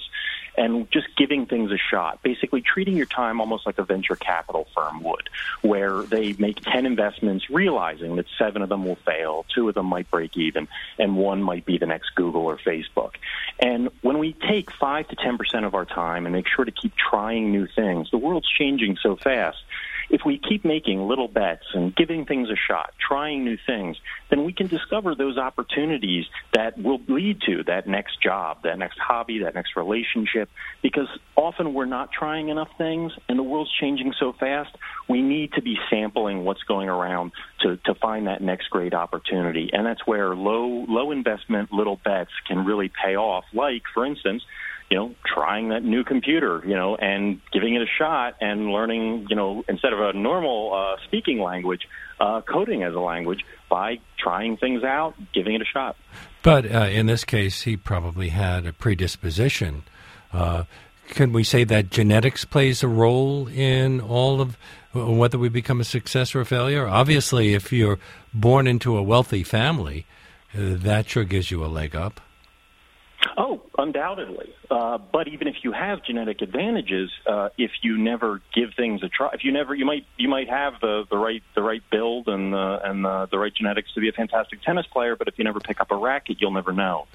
and 0.56 0.90
just 0.90 1.06
giving 1.16 1.46
things 1.46 1.70
a 1.70 1.78
shot. 1.90 2.22
Basically, 2.22 2.60
treating 2.60 2.96
your 2.96 3.06
time 3.06 3.40
almost 3.40 3.66
like 3.66 3.78
a 3.78 3.84
venture 3.84 4.16
capital 4.16 4.66
firm 4.74 5.02
would, 5.02 5.28
where 5.62 6.02
they 6.02 6.34
make 6.34 6.58
10 6.62 6.86
investments 6.86 7.48
realizing 7.50 8.16
that 8.16 8.26
seven 8.38 8.62
of 8.62 8.68
them 8.68 8.84
will 8.84 8.98
fail, 9.06 9.46
two 9.54 9.68
of 9.68 9.74
them 9.74 9.86
might 9.86 10.10
break 10.10 10.36
even, 10.36 10.68
and 11.00 11.16
one 11.16 11.42
might 11.42 11.64
be 11.64 11.78
the 11.78 11.86
next 11.86 12.14
Google 12.14 12.42
or 12.42 12.58
Facebook. 12.58 13.14
And 13.58 13.88
when 14.02 14.18
we 14.18 14.34
take 14.48 14.70
5 14.70 15.08
to 15.08 15.16
10% 15.16 15.64
of 15.66 15.74
our 15.74 15.84
time 15.84 16.26
and 16.26 16.34
make 16.34 16.46
sure 16.46 16.64
to 16.64 16.70
keep 16.70 16.92
trying 16.96 17.50
new 17.50 17.66
things, 17.66 18.10
the 18.10 18.18
world's 18.18 18.48
changing 18.48 18.98
so 19.02 19.16
fast 19.16 19.58
if 20.10 20.22
we 20.26 20.38
keep 20.38 20.64
making 20.64 21.06
little 21.06 21.28
bets 21.28 21.64
and 21.72 21.94
giving 21.94 22.26
things 22.26 22.48
a 22.50 22.56
shot, 22.56 22.92
trying 23.00 23.44
new 23.44 23.56
things, 23.64 23.96
then 24.28 24.44
we 24.44 24.52
can 24.52 24.66
discover 24.66 25.14
those 25.14 25.38
opportunities 25.38 26.24
that 26.52 26.76
will 26.76 27.00
lead 27.08 27.40
to 27.42 27.62
that 27.64 27.86
next 27.86 28.20
job, 28.20 28.58
that 28.64 28.78
next 28.78 28.98
hobby, 28.98 29.38
that 29.40 29.54
next 29.54 29.76
relationship, 29.76 30.50
because 30.82 31.08
often 31.36 31.72
we're 31.74 31.86
not 31.86 32.10
trying 32.12 32.48
enough 32.48 32.70
things 32.76 33.12
and 33.28 33.38
the 33.38 33.42
world's 33.42 33.70
changing 33.80 34.12
so 34.18 34.32
fast, 34.32 34.74
we 35.08 35.22
need 35.22 35.52
to 35.52 35.62
be 35.62 35.76
sampling 35.88 36.44
what's 36.44 36.62
going 36.64 36.88
around 36.88 37.30
to, 37.60 37.76
to 37.78 37.94
find 37.94 38.26
that 38.26 38.42
next 38.42 38.68
great 38.70 38.94
opportunity. 38.94 39.70
And 39.72 39.86
that's 39.86 40.04
where 40.06 40.34
low, 40.34 40.84
low 40.88 41.12
investment 41.12 41.72
little 41.72 42.00
bets 42.04 42.30
can 42.48 42.64
really 42.64 42.90
pay 43.04 43.16
off. 43.16 43.44
Like, 43.52 43.82
for 43.94 44.04
instance, 44.04 44.42
you 44.90 44.96
know, 44.96 45.14
trying 45.24 45.68
that 45.68 45.84
new 45.84 46.02
computer, 46.02 46.62
you 46.66 46.74
know, 46.74 46.96
and 46.96 47.40
giving 47.52 47.76
it 47.76 47.82
a 47.82 47.86
shot 47.86 48.34
and 48.40 48.72
learning, 48.72 49.28
you 49.30 49.36
know, 49.36 49.64
instead 49.68 49.92
of 49.92 50.00
a 50.00 50.12
normal 50.12 50.74
uh, 50.74 50.96
speaking 51.04 51.40
language, 51.40 51.82
uh, 52.18 52.40
coding 52.40 52.82
as 52.82 52.92
a 52.94 52.98
language 52.98 53.44
by 53.68 54.00
trying 54.18 54.56
things 54.56 54.82
out, 54.82 55.14
giving 55.32 55.54
it 55.54 55.62
a 55.62 55.64
shot. 55.64 55.96
But 56.42 56.66
uh, 56.66 56.86
in 56.86 57.06
this 57.06 57.24
case, 57.24 57.62
he 57.62 57.76
probably 57.76 58.30
had 58.30 58.66
a 58.66 58.72
predisposition. 58.72 59.84
Uh, 60.32 60.64
can 61.08 61.32
we 61.32 61.44
say 61.44 61.62
that 61.64 61.90
genetics 61.90 62.44
plays 62.44 62.82
a 62.82 62.88
role 62.88 63.46
in 63.48 64.00
all 64.00 64.40
of 64.40 64.56
whether 64.92 65.38
we 65.38 65.48
become 65.48 65.80
a 65.80 65.84
success 65.84 66.34
or 66.34 66.40
a 66.40 66.46
failure? 66.46 66.88
Obviously, 66.88 67.54
if 67.54 67.72
you're 67.72 68.00
born 68.34 68.66
into 68.66 68.96
a 68.96 69.02
wealthy 69.02 69.44
family, 69.44 70.04
uh, 70.52 70.74
that 70.78 71.08
sure 71.08 71.24
gives 71.24 71.52
you 71.52 71.64
a 71.64 71.66
leg 71.66 71.94
up. 71.94 72.20
Oh, 73.36 73.62
undoubtedly. 73.78 74.52
Uh, 74.70 74.98
but 74.98 75.28
even 75.28 75.46
if 75.48 75.56
you 75.62 75.72
have 75.72 76.04
genetic 76.04 76.42
advantages, 76.42 77.10
uh, 77.26 77.50
if 77.56 77.70
you 77.82 77.96
never 77.96 78.42
give 78.54 78.70
things 78.76 79.02
a 79.02 79.08
try, 79.08 79.30
if 79.34 79.44
you 79.44 79.52
never, 79.52 79.74
you 79.74 79.84
might 79.84 80.04
you 80.16 80.28
might 80.28 80.48
have 80.48 80.74
the, 80.80 81.04
the 81.10 81.16
right 81.16 81.42
the 81.54 81.62
right 81.62 81.82
build 81.90 82.28
and 82.28 82.52
the 82.52 82.80
and 82.82 83.04
the, 83.04 83.28
the 83.30 83.38
right 83.38 83.54
genetics 83.54 83.92
to 83.94 84.00
be 84.00 84.08
a 84.08 84.12
fantastic 84.12 84.62
tennis 84.62 84.86
player, 84.86 85.16
but 85.16 85.28
if 85.28 85.38
you 85.38 85.44
never 85.44 85.60
pick 85.60 85.80
up 85.80 85.90
a 85.90 85.96
racket, 85.96 86.38
you'll 86.40 86.50
never 86.50 86.72
know. 86.72 87.06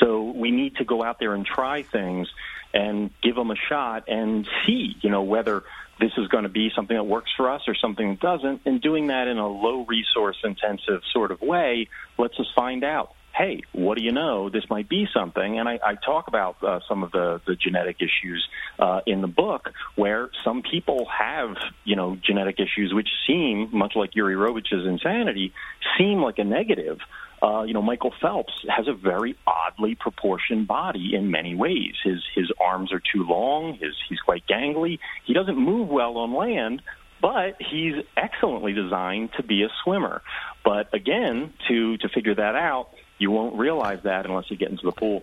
So 0.00 0.30
we 0.30 0.50
need 0.50 0.76
to 0.76 0.84
go 0.84 1.02
out 1.02 1.18
there 1.18 1.34
and 1.34 1.46
try 1.46 1.82
things 1.82 2.28
and 2.72 3.10
give 3.22 3.36
them 3.36 3.50
a 3.50 3.56
shot 3.56 4.08
and 4.08 4.46
see, 4.66 4.96
you 5.00 5.10
know, 5.10 5.22
whether 5.22 5.62
this 6.00 6.10
is 6.18 6.26
going 6.26 6.42
to 6.42 6.48
be 6.48 6.70
something 6.74 6.96
that 6.96 7.04
works 7.04 7.30
for 7.36 7.48
us 7.48 7.62
or 7.68 7.74
something 7.74 8.10
that 8.10 8.20
doesn't. 8.20 8.62
And 8.66 8.80
doing 8.82 9.06
that 9.06 9.28
in 9.28 9.38
a 9.38 9.46
low 9.46 9.84
resource 9.86 10.36
intensive 10.42 11.02
sort 11.12 11.30
of 11.30 11.40
way 11.40 11.88
lets 12.18 12.38
us 12.40 12.46
find 12.54 12.82
out 12.82 13.14
hey, 13.36 13.62
what 13.72 13.98
do 13.98 14.04
you 14.04 14.12
know? 14.12 14.48
This 14.48 14.64
might 14.70 14.88
be 14.88 15.06
something. 15.12 15.58
And 15.58 15.68
I, 15.68 15.78
I 15.84 15.94
talk 15.94 16.28
about 16.28 16.62
uh, 16.62 16.80
some 16.88 17.02
of 17.02 17.10
the, 17.10 17.40
the 17.46 17.56
genetic 17.56 17.96
issues 17.98 18.46
uh, 18.78 19.00
in 19.06 19.20
the 19.20 19.26
book 19.26 19.70
where 19.96 20.30
some 20.44 20.62
people 20.62 21.06
have, 21.06 21.56
you 21.84 21.96
know, 21.96 22.16
genetic 22.24 22.56
issues 22.58 22.92
which 22.94 23.08
seem, 23.26 23.70
much 23.72 23.94
like 23.96 24.12
Jure 24.12 24.36
Robic's 24.36 24.72
insanity, 24.72 25.52
seem 25.98 26.22
like 26.22 26.38
a 26.38 26.44
negative. 26.44 26.98
Uh, 27.42 27.64
you 27.64 27.74
know, 27.74 27.82
Michael 27.82 28.14
Phelps 28.22 28.54
has 28.68 28.86
a 28.88 28.94
very 28.94 29.36
oddly 29.46 29.96
proportioned 29.96 30.66
body 30.66 31.10
in 31.14 31.30
many 31.30 31.54
ways. 31.54 31.94
His 32.02 32.22
his 32.34 32.50
arms 32.58 32.90
are 32.92 33.00
too 33.12 33.24
long. 33.24 33.74
His 33.74 33.94
he's 34.08 34.20
quite 34.20 34.46
gangly. 34.46 34.98
He 35.26 35.34
doesn't 35.34 35.58
move 35.58 35.88
well 35.88 36.16
on 36.16 36.34
land, 36.34 36.80
but 37.20 37.56
he's 37.58 37.96
excellently 38.16 38.72
designed 38.72 39.30
to 39.36 39.42
be 39.42 39.62
a 39.62 39.68
swimmer. 39.82 40.22
But 40.64 40.94
again, 40.94 41.52
to 41.68 41.98
to 41.98 42.08
figure 42.08 42.34
that 42.36 42.54
out, 42.54 42.88
you 43.18 43.30
won't 43.30 43.56
realize 43.56 44.00
that 44.04 44.26
unless 44.26 44.50
you 44.50 44.56
get 44.56 44.70
into 44.70 44.86
the 44.86 44.92
pool. 44.92 45.22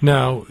Now, 0.00 0.46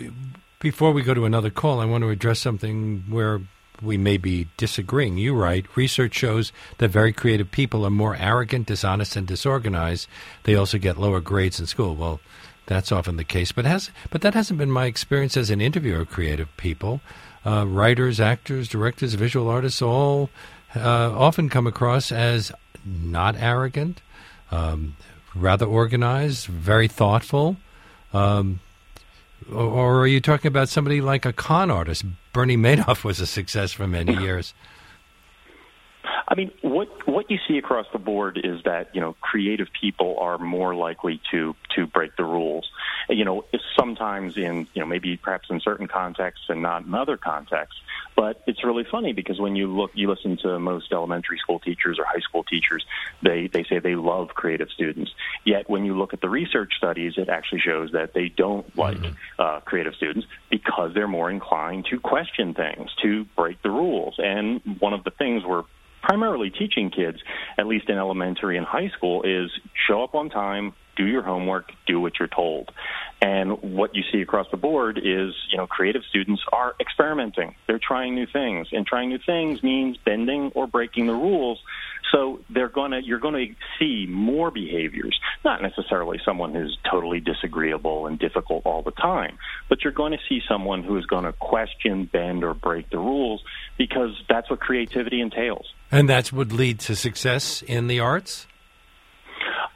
before 0.60 0.92
we 0.92 1.04
go 1.04 1.14
to 1.14 1.26
another 1.26 1.50
call, 1.50 1.80
I 1.80 1.86
want 1.86 2.04
to 2.04 2.10
address 2.10 2.40
something 2.40 3.04
where 3.10 3.42
we 3.82 3.98
may 3.98 4.18
be 4.18 4.48
disagreeing. 4.58 5.18
You 5.18 5.36
write, 5.36 5.76
research 5.76 6.16
shows 6.16 6.52
that 6.78 6.90
very 6.90 7.12
creative 7.12 7.52
people 7.52 7.86
are 7.86 7.92
more 7.92 8.16
arrogant, 8.16 8.68
dishonest, 8.68 9.16
and 9.16 9.28
disorganized. 9.28 10.08
They 10.44 10.56
also 10.56 10.78
get 10.78 10.98
lower 10.98 11.20
grades 11.20 11.60
in 11.60 11.66
school. 11.66 11.96
Well, 11.96 12.20
that's 12.68 12.92
often 12.92 13.18
the 13.18 13.24
case, 13.24 13.52
but 13.52 13.66
has 13.66 13.92
but 14.10 14.22
that 14.22 14.34
hasn't 14.34 14.58
been 14.58 14.72
my 14.72 14.86
experience 14.86 15.38
as 15.38 15.50
an 15.50 15.62
interviewer 15.62 16.02
of 16.02 16.10
creative 16.10 16.56
people. 16.58 17.02
Uh, 17.46 17.66
writers, 17.68 18.20
actors, 18.20 18.68
directors, 18.68 19.14
visual 19.14 19.50
artists 19.50 19.82
all 19.82 20.32
uh, 20.76 21.12
often 21.16 21.48
come 21.48 21.68
across 21.68 22.12
as 22.12 22.52
not 22.84 23.36
arrogant, 23.36 24.02
um, 24.52 24.96
rather 25.36 25.66
organized, 25.66 26.48
very 26.48 26.88
thoughtful. 26.88 27.58
Um, 28.14 28.62
or 29.54 30.00
are 30.00 30.08
you 30.08 30.22
talking 30.22 30.48
about 30.48 30.70
somebody 30.70 31.02
like 31.02 31.26
a 31.26 31.34
con 31.34 31.70
artist? 31.70 32.06
Bernie 32.34 32.58
Madoff 32.58 33.04
was 33.04 33.20
a 33.20 33.28
success 33.28 33.72
for 33.72 33.88
many 33.88 34.16
years. 34.24 34.54
I 36.28 36.36
mean, 36.36 36.52
what 36.62 36.88
what 37.08 37.30
you 37.30 37.38
see 37.48 37.58
across 37.58 37.86
the 37.92 38.00
board 38.00 38.40
is 38.44 38.64
that 38.64 38.96
you 38.96 39.02
know 39.02 39.16
creative 39.22 39.68
people 39.80 40.18
are 40.20 40.38
more 40.38 40.76
likely 40.76 41.22
to 41.32 41.56
to 41.76 41.88
break 41.88 42.16
the 42.16 42.24
rules. 42.24 42.70
You 43.10 43.26
know, 43.26 43.46
sometimes 43.78 44.38
in 44.38 44.68
you 44.74 44.82
know 44.82 44.86
maybe 44.86 45.18
perhaps 45.18 45.50
in 45.50 45.60
certain 45.60 45.88
contexts 45.88 46.46
and 46.50 46.62
not 46.62 46.86
in 46.86 46.94
other 46.94 47.18
contexts. 47.18 47.80
But 48.16 48.42
it's 48.48 48.64
really 48.64 48.86
funny 48.90 49.12
because 49.12 49.40
when 49.40 49.58
you 49.58 49.68
look, 49.68 49.92
you 49.94 50.10
listen 50.10 50.38
to 50.38 50.58
most 50.58 50.94
elementary 50.94 51.38
school 51.38 51.60
teachers 51.60 52.00
or 52.00 52.06
high 52.06 52.22
school 52.22 52.44
teachers, 52.44 52.86
they 53.22 53.48
they 53.48 53.64
say 53.64 53.80
they 53.80 53.96
love 53.96 54.30
creative 54.30 54.70
students. 54.70 55.12
Yet 55.44 55.70
when 55.70 55.84
you 55.86 55.98
look 55.98 56.14
at 56.14 56.22
the 56.22 56.30
research 56.30 56.74
studies, 56.78 57.14
it 57.18 57.28
actually 57.28 57.60
shows 57.60 57.92
that 57.92 58.14
they 58.14 58.30
don't 58.30 58.66
like 58.78 58.98
mm-hmm. 58.98 59.14
uh, 59.38 59.60
creative 59.62 59.96
students 59.96 60.28
because 60.50 60.94
they're 60.94 61.08
more 61.10 61.30
inclined 61.30 61.88
to 61.92 62.00
question 62.00 62.54
things, 62.54 62.90
to 63.02 63.26
break 63.36 63.62
the 63.62 63.70
rules. 63.70 64.16
And 64.18 64.62
one 64.80 64.94
of 64.94 65.04
the 65.04 65.12
things 65.12 65.44
we're 65.44 65.64
primarily 66.06 66.50
teaching 66.52 66.92
kids, 66.92 67.18
at 67.58 67.66
least 67.68 67.90
in 67.90 67.98
elementary 67.98 68.58
and 68.58 68.66
high 68.66 68.90
school, 68.96 69.24
is 69.24 69.50
show 69.88 70.04
up 70.04 70.16
on 70.16 70.30
time, 70.30 70.74
do 70.96 71.06
your 71.06 71.22
homework, 71.22 71.72
do 71.86 72.00
what 72.00 72.14
you're 72.20 72.28
told. 72.28 72.72
And 73.22 73.62
what 73.62 73.96
you 73.96 74.04
see 74.12 74.22
across 74.22 74.48
the 74.52 74.58
board 74.58 74.98
is, 74.98 75.34
you 75.50 75.58
know, 75.58 75.68
creative 75.68 76.04
students 76.10 76.44
are 76.52 76.76
experimenting. 76.80 77.56
They're 77.68 77.80
trying 77.80 78.16
new 78.16 78.28
things, 78.28 78.68
and 78.72 78.86
trying 78.86 79.10
new 79.10 79.20
things 79.26 79.64
means 79.64 79.98
bending 79.98 80.52
or 80.54 80.68
breaking 80.68 81.08
the 81.08 81.14
rules. 81.14 81.62
So 82.12 82.40
they're 82.50 82.70
gonna, 82.70 83.00
you're 83.00 83.20
gonna 83.20 83.46
see 83.80 84.06
more 84.08 84.52
behaviors. 84.52 85.20
Not 85.44 85.62
necessarily 85.62 86.20
someone 86.24 86.54
who's 86.54 86.78
totally 86.90 87.20
disagreeable 87.20 88.08
and 88.08 88.20
difficult 88.20 88.66
all 88.66 88.82
the 88.82 88.92
time, 88.92 89.38
but 89.70 89.84
you're 89.84 89.94
going 89.94 90.12
to 90.12 90.20
see 90.30 90.42
someone 90.48 90.84
who 90.84 90.98
is 90.98 91.06
going 91.06 91.24
to 91.24 91.34
question, 91.34 92.06
bend, 92.06 92.44
or 92.44 92.54
break 92.54 92.90
the 92.90 92.98
rules 92.98 93.44
because 93.78 94.12
that's 94.30 94.50
what 94.50 94.60
creativity 94.60 95.22
entails. 95.22 95.74
And 95.92 96.10
that's 96.10 96.32
what 96.32 96.52
lead 96.52 96.80
to 96.82 96.96
success 96.96 97.62
in 97.62 97.88
the 97.88 98.00
arts. 98.00 98.48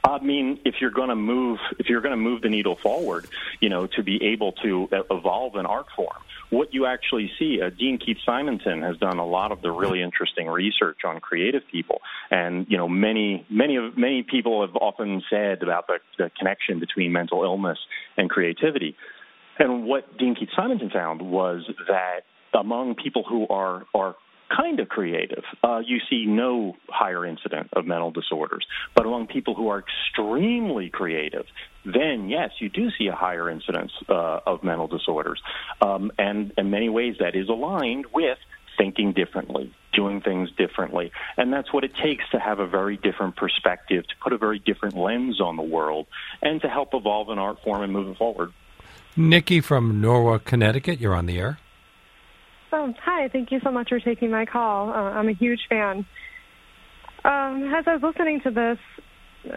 I 0.02 0.18
mean, 0.22 0.60
if 0.64 0.76
you're 0.80 0.90
going 0.90 1.10
to 1.10 1.16
move, 1.16 1.58
if 1.78 1.86
you're 1.88 2.00
going 2.00 2.12
to 2.12 2.16
move 2.16 2.42
the 2.42 2.48
needle 2.48 2.76
forward, 2.82 3.26
you 3.60 3.68
know, 3.68 3.86
to 3.96 4.02
be 4.02 4.32
able 4.32 4.52
to 4.64 4.88
evolve 5.10 5.56
an 5.56 5.66
art 5.66 5.86
form, 5.94 6.16
what 6.48 6.72
you 6.72 6.86
actually 6.86 7.30
see, 7.38 7.60
uh, 7.62 7.70
Dean 7.70 7.98
Keith 7.98 8.16
Simonton 8.24 8.82
has 8.82 8.96
done 8.96 9.18
a 9.18 9.26
lot 9.26 9.52
of 9.52 9.62
the 9.62 9.70
really 9.70 10.02
interesting 10.02 10.46
research 10.46 10.98
on 11.04 11.20
creative 11.20 11.62
people, 11.70 12.00
and 12.30 12.66
you 12.68 12.78
know, 12.78 12.88
many, 12.88 13.46
many 13.50 13.76
of 13.76 13.96
many 13.96 14.22
people 14.22 14.66
have 14.66 14.74
often 14.76 15.22
said 15.30 15.62
about 15.62 15.86
the, 15.86 15.98
the 16.18 16.30
connection 16.38 16.80
between 16.80 17.12
mental 17.12 17.42
illness 17.44 17.78
and 18.16 18.30
creativity. 18.30 18.96
And 19.58 19.84
what 19.84 20.16
Dean 20.18 20.34
Keith 20.34 20.48
Simonton 20.56 20.90
found 20.90 21.20
was 21.20 21.62
that 21.88 22.22
among 22.58 22.94
people 22.94 23.24
who 23.28 23.46
are 23.48 23.84
are 23.94 24.16
kind 24.54 24.80
of 24.80 24.88
creative, 24.88 25.44
uh, 25.62 25.80
you 25.84 25.98
see 26.10 26.26
no 26.26 26.76
higher 26.88 27.24
incident 27.24 27.68
of 27.72 27.86
mental 27.86 28.10
disorders. 28.10 28.66
But 28.94 29.06
among 29.06 29.28
people 29.28 29.54
who 29.54 29.68
are 29.68 29.82
extremely 29.82 30.90
creative, 30.90 31.46
then 31.84 32.28
yes, 32.28 32.50
you 32.58 32.68
do 32.68 32.90
see 32.98 33.06
a 33.06 33.14
higher 33.14 33.48
incidence 33.48 33.92
uh, 34.08 34.40
of 34.46 34.62
mental 34.64 34.88
disorders. 34.88 35.40
Um, 35.80 36.12
and 36.18 36.52
in 36.58 36.70
many 36.70 36.88
ways, 36.88 37.16
that 37.20 37.34
is 37.34 37.48
aligned 37.48 38.06
with 38.12 38.38
thinking 38.76 39.12
differently, 39.12 39.72
doing 39.92 40.20
things 40.20 40.50
differently. 40.56 41.12
And 41.36 41.52
that's 41.52 41.72
what 41.72 41.84
it 41.84 41.92
takes 42.02 42.24
to 42.30 42.38
have 42.38 42.60
a 42.60 42.66
very 42.66 42.96
different 42.96 43.36
perspective, 43.36 44.04
to 44.08 44.14
put 44.22 44.32
a 44.32 44.38
very 44.38 44.58
different 44.58 44.96
lens 44.96 45.40
on 45.40 45.56
the 45.56 45.62
world, 45.62 46.06
and 46.42 46.60
to 46.62 46.68
help 46.68 46.90
evolve 46.94 47.28
an 47.28 47.38
art 47.38 47.58
form 47.62 47.82
and 47.82 47.92
move 47.92 48.08
it 48.08 48.16
forward. 48.16 48.52
Nikki 49.16 49.60
from 49.60 50.00
Norwalk, 50.00 50.44
Connecticut, 50.44 51.00
you're 51.00 51.14
on 51.14 51.26
the 51.26 51.38
air. 51.38 51.58
Hi. 52.70 53.28
Thank 53.32 53.50
you 53.50 53.60
so 53.64 53.70
much 53.70 53.88
for 53.88 54.00
taking 54.00 54.30
my 54.30 54.46
call. 54.46 54.90
Uh, 54.90 54.92
I'm 54.92 55.28
a 55.28 55.34
huge 55.34 55.60
fan. 55.68 56.06
Um, 57.24 57.72
as 57.76 57.84
I 57.86 57.96
was 57.96 58.02
listening 58.02 58.40
to 58.44 58.50
this, 58.50 58.78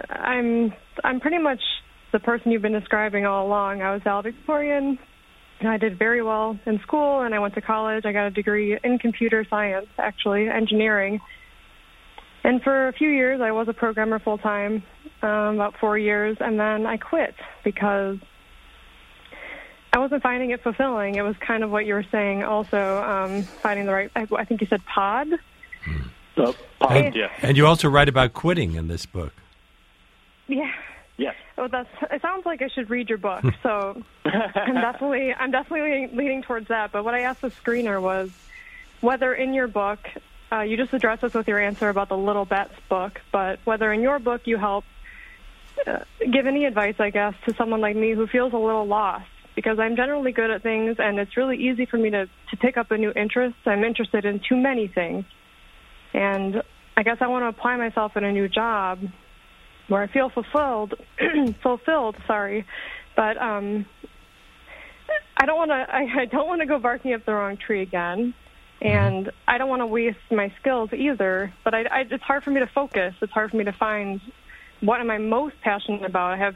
I'm 0.10 0.73
I'm 1.04 1.19
pretty 1.19 1.38
much 1.38 1.60
the 2.12 2.19
person 2.19 2.52
you've 2.52 2.62
been 2.62 2.73
describing 2.73 3.26
all 3.26 3.45
along. 3.47 3.82
I 3.82 3.93
was 3.93 4.02
valedictorian. 4.04 4.97
I 5.65 5.78
did 5.78 5.97
very 5.97 6.21
well 6.21 6.60
in 6.65 6.80
school, 6.80 7.21
and 7.21 7.34
I 7.34 7.39
went 7.39 7.54
to 7.56 7.62
college. 7.62 8.04
I 8.06 8.12
got 8.12 8.28
a 8.28 8.32
degree 8.32 8.78
in 8.84 8.99
computer 8.99 9.45
science, 9.49 9.88
actually, 9.97 10.49
engineering. 10.49 11.19
And 12.43 12.62
for 12.62 12.89
a 12.89 12.93
few 12.93 13.10
years, 13.10 13.39
I 13.41 13.52
was 13.52 13.67
a 13.69 13.73
programmer 13.73 14.19
full 14.19 14.38
time, 14.38 14.84
um, 15.21 15.56
about 15.56 15.76
four 15.80 15.97
years, 15.97 16.36
and 16.41 16.60
then 16.60 16.86
I 16.86 16.97
quit 16.97 17.34
because 17.63 18.17
I 19.93 19.99
wasn't 19.99 20.23
finding 20.23 20.49
it 20.49 20.63
fulfilling. 20.63 21.15
It 21.15 21.21
was 21.21 21.36
kind 21.38 21.63
of 21.63 21.69
what 21.69 21.86
you 21.86 21.93
were 21.93 22.06
saying, 22.12 22.43
also 22.43 23.03
um, 23.03 23.43
finding 23.43 23.86
the 23.86 23.93
right. 23.93 24.12
I, 24.15 24.27
I 24.36 24.43
think 24.43 24.62
you 24.62 24.67
said 24.67 24.84
pod. 24.86 25.27
Oh, 26.36 26.56
pod, 26.79 26.97
and, 26.97 27.15
yeah. 27.15 27.29
And 27.43 27.56
you 27.56 27.67
also 27.67 27.88
write 27.88 28.10
about 28.10 28.34
quitting 28.34 28.73
in 28.73 28.88
this 28.88 29.06
book. 29.06 29.34
Yeah. 30.47 30.71
Yeah. 31.17 31.34
Well, 31.56 31.69
that's. 31.69 31.89
It 32.12 32.23
sounds 32.23 32.43
like 32.43 32.63
I 32.63 32.69
should 32.69 32.89
read 32.89 33.08
your 33.08 33.19
book. 33.19 33.43
So 33.62 34.01
I'm 34.25 34.73
definitely, 34.73 35.32
I'm 35.32 35.51
definitely 35.51 36.08
leaning 36.08 36.41
towards 36.41 36.69
that. 36.69 36.91
But 36.91 37.03
what 37.03 37.13
I 37.13 37.21
asked 37.21 37.41
the 37.41 37.51
screener 37.51 38.01
was 38.01 38.32
whether 39.01 39.32
in 39.32 39.53
your 39.53 39.67
book, 39.67 39.99
uh, 40.51 40.62
you 40.62 40.75
just 40.75 40.91
addressed 40.91 41.21
this 41.21 41.36
with 41.36 41.47
your 41.47 41.60
answer 41.60 41.88
about 41.89 42.10
the 42.10 42.17
Little 42.17 42.45
Bets 42.45 42.73
book, 42.89 43.21
but 43.32 43.60
whether 43.63 43.93
in 43.93 44.01
your 44.01 44.17
book 44.17 44.41
you 44.45 44.58
help 44.58 44.86
uh, 45.86 45.99
give 46.19 46.47
any 46.47 46.65
advice, 46.65 46.95
I 46.97 47.12
guess, 47.12 47.36
to 47.45 47.53
someone 47.53 47.79
like 47.79 47.95
me 47.95 48.13
who 48.13 48.25
feels 48.25 48.53
a 48.53 48.58
little 48.58 48.86
lost 48.88 49.27
because 49.56 49.78
I'm 49.80 49.96
generally 49.96 50.32
good 50.32 50.50
at 50.50 50.63
things 50.63 50.98
and 51.00 51.20
it's 51.20 51.38
really 51.38 51.58
easy 51.58 51.86
for 51.86 51.98
me 51.98 52.10
to, 52.10 52.26
to 52.26 52.58
pick 52.58 52.78
up 52.78 52.92
a 52.92 52.98
new 52.98 53.12
interest. 53.12 53.56
I'm 53.66 53.84
interested 53.84 54.26
in 54.26 54.42
too 54.48 54.56
many 54.56 54.88
things. 54.88 55.26
And 56.13 56.63
I 56.98 57.04
guess 57.04 57.18
I 57.22 57.28
want 57.28 57.44
to 57.44 57.48
apply 57.48 57.78
myself 57.78 58.16
in 58.16 58.24
a 58.24 58.32
new 58.32 58.48
job 58.48 59.00
where 59.88 60.02
I 60.02 60.08
feel 60.08 60.30
fulfilled, 60.30 60.96
fulfilled, 61.63 62.16
sorry. 62.28 62.66
But 63.16 63.38
um 63.38 63.86
I 65.38 65.46
don't 65.46 65.58
want 65.58 65.72
to 65.72 65.76
I, 65.96 66.22
I 66.22 66.26
don't 66.26 66.48
want 66.48 66.62
to 66.62 66.68
go 66.68 66.80
barking 66.80 67.13
up 67.13 67.26
the 67.26 67.34
wrong 67.34 67.58
tree 67.58 67.82
again. 67.82 68.34
And 68.82 69.32
I 69.48 69.58
don't 69.58 69.70
want 69.70 69.82
to 69.82 69.88
waste 69.88 70.18
my 70.30 70.52
skills 70.60 70.89
either, 70.92 71.54
but 71.63 71.74
I, 71.74 71.84
I, 71.84 72.00
it's 72.12 72.24
hard 72.24 72.44
for 72.44 72.50
me 72.50 72.60
to 72.60 72.68
focus. 72.68 73.13
It's 73.22 73.32
hard 73.32 73.52
for 73.52 73.56
me 73.56 73.63
to 73.63 73.72
find 73.72 74.20
what 74.82 75.00
am 75.00 75.10
I 75.10 75.20
most 75.20 75.56
passionate 75.63 76.04
about. 76.04 76.34
I 76.34 76.38
have 76.38 76.56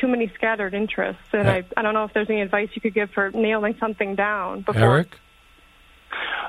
too 0.00 0.08
many 0.08 0.30
scattered 0.34 0.74
interests, 0.74 1.22
and 1.32 1.48
I 1.48 1.64
I 1.76 1.82
don't 1.82 1.94
know 1.94 2.04
if 2.04 2.12
there's 2.12 2.30
any 2.30 2.40
advice 2.40 2.68
you 2.74 2.80
could 2.80 2.94
give 2.94 3.10
for 3.10 3.30
nailing 3.30 3.76
something 3.78 4.14
down. 4.14 4.62
Before. 4.62 4.82
Eric. 4.82 5.08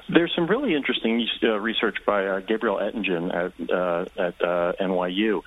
There's 0.08 0.32
some 0.36 0.46
really 0.46 0.76
interesting 0.76 1.28
uh, 1.42 1.60
research 1.60 1.98
by 2.06 2.28
uh, 2.28 2.40
Gabrielle 2.42 2.78
Oettingen 2.78 3.34
at, 3.34 3.72
uh, 3.72 4.06
at 4.16 4.40
uh, 4.40 4.74
NYU. 4.80 5.42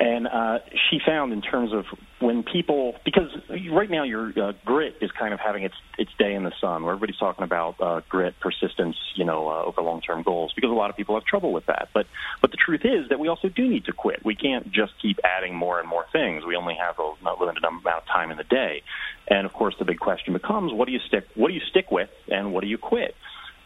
And 0.00 0.26
uh, 0.26 0.60
she 0.88 0.98
found 1.06 1.34
in 1.34 1.42
terms 1.42 1.74
of 1.74 1.84
when 2.20 2.42
people, 2.42 2.94
because 3.04 3.28
right 3.70 3.90
now 3.90 4.02
your 4.02 4.32
uh, 4.34 4.52
grit 4.64 4.96
is 5.02 5.10
kind 5.10 5.34
of 5.34 5.40
having 5.40 5.62
its 5.62 5.74
its 5.98 6.10
day 6.18 6.32
in 6.32 6.42
the 6.42 6.52
sun, 6.58 6.84
where 6.84 6.94
everybody's 6.94 7.18
talking 7.18 7.44
about 7.44 7.74
uh, 7.78 8.00
grit, 8.08 8.34
persistence, 8.40 8.96
you 9.14 9.26
know, 9.26 9.46
uh, 9.50 9.62
over 9.62 9.82
long 9.82 10.00
term 10.00 10.22
goals, 10.22 10.54
because 10.54 10.70
a 10.70 10.74
lot 10.74 10.88
of 10.88 10.96
people 10.96 11.16
have 11.16 11.24
trouble 11.26 11.52
with 11.52 11.66
that. 11.66 11.90
But 11.92 12.06
but 12.40 12.50
the 12.50 12.56
truth 12.56 12.80
is 12.82 13.10
that 13.10 13.20
we 13.20 13.28
also 13.28 13.50
do 13.50 13.68
need 13.68 13.84
to 13.84 13.92
quit. 13.92 14.24
We 14.24 14.34
can't 14.34 14.72
just 14.72 14.94
keep 15.02 15.18
adding 15.22 15.54
more 15.54 15.78
and 15.78 15.86
more 15.86 16.06
things. 16.10 16.46
We 16.46 16.56
only 16.56 16.76
have 16.80 16.98
a 16.98 17.12
limited 17.38 17.62
amount 17.62 17.86
of 17.86 18.06
time 18.06 18.30
in 18.30 18.38
the 18.38 18.44
day, 18.44 18.82
and 19.28 19.44
of 19.44 19.52
course 19.52 19.74
the 19.78 19.84
big 19.84 20.00
question 20.00 20.32
becomes: 20.32 20.72
what 20.72 20.86
do 20.86 20.92
you 20.92 21.00
stick? 21.08 21.26
What 21.34 21.48
do 21.48 21.54
you 21.54 21.62
stick 21.68 21.90
with, 21.90 22.08
and 22.26 22.54
what 22.54 22.62
do 22.62 22.68
you 22.68 22.78
quit? 22.78 23.14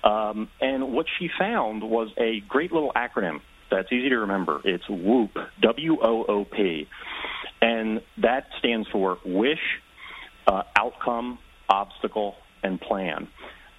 Um, 0.03 0.49
and 0.61 0.93
what 0.93 1.07
she 1.17 1.31
found 1.39 1.85
was 1.85 2.11
a 2.19 2.41
great 2.41 2.73
little 2.73 2.91
acronym 2.97 3.41
that's 3.71 3.91
easy 3.93 4.09
to 4.11 4.19
remember. 4.19 4.61
It's 4.65 4.89
WOOP, 4.89 5.37
W 5.61 5.99
O 6.03 6.25
O 6.25 6.45
P. 6.45 6.89
And 7.61 8.03
that 8.19 8.49
stands 8.59 8.89
for 8.89 9.19
wish, 9.25 9.81
uh, 10.47 10.63
outcome, 10.77 11.39
obstacle, 11.69 12.37
and 12.63 12.81
plan. 12.81 13.29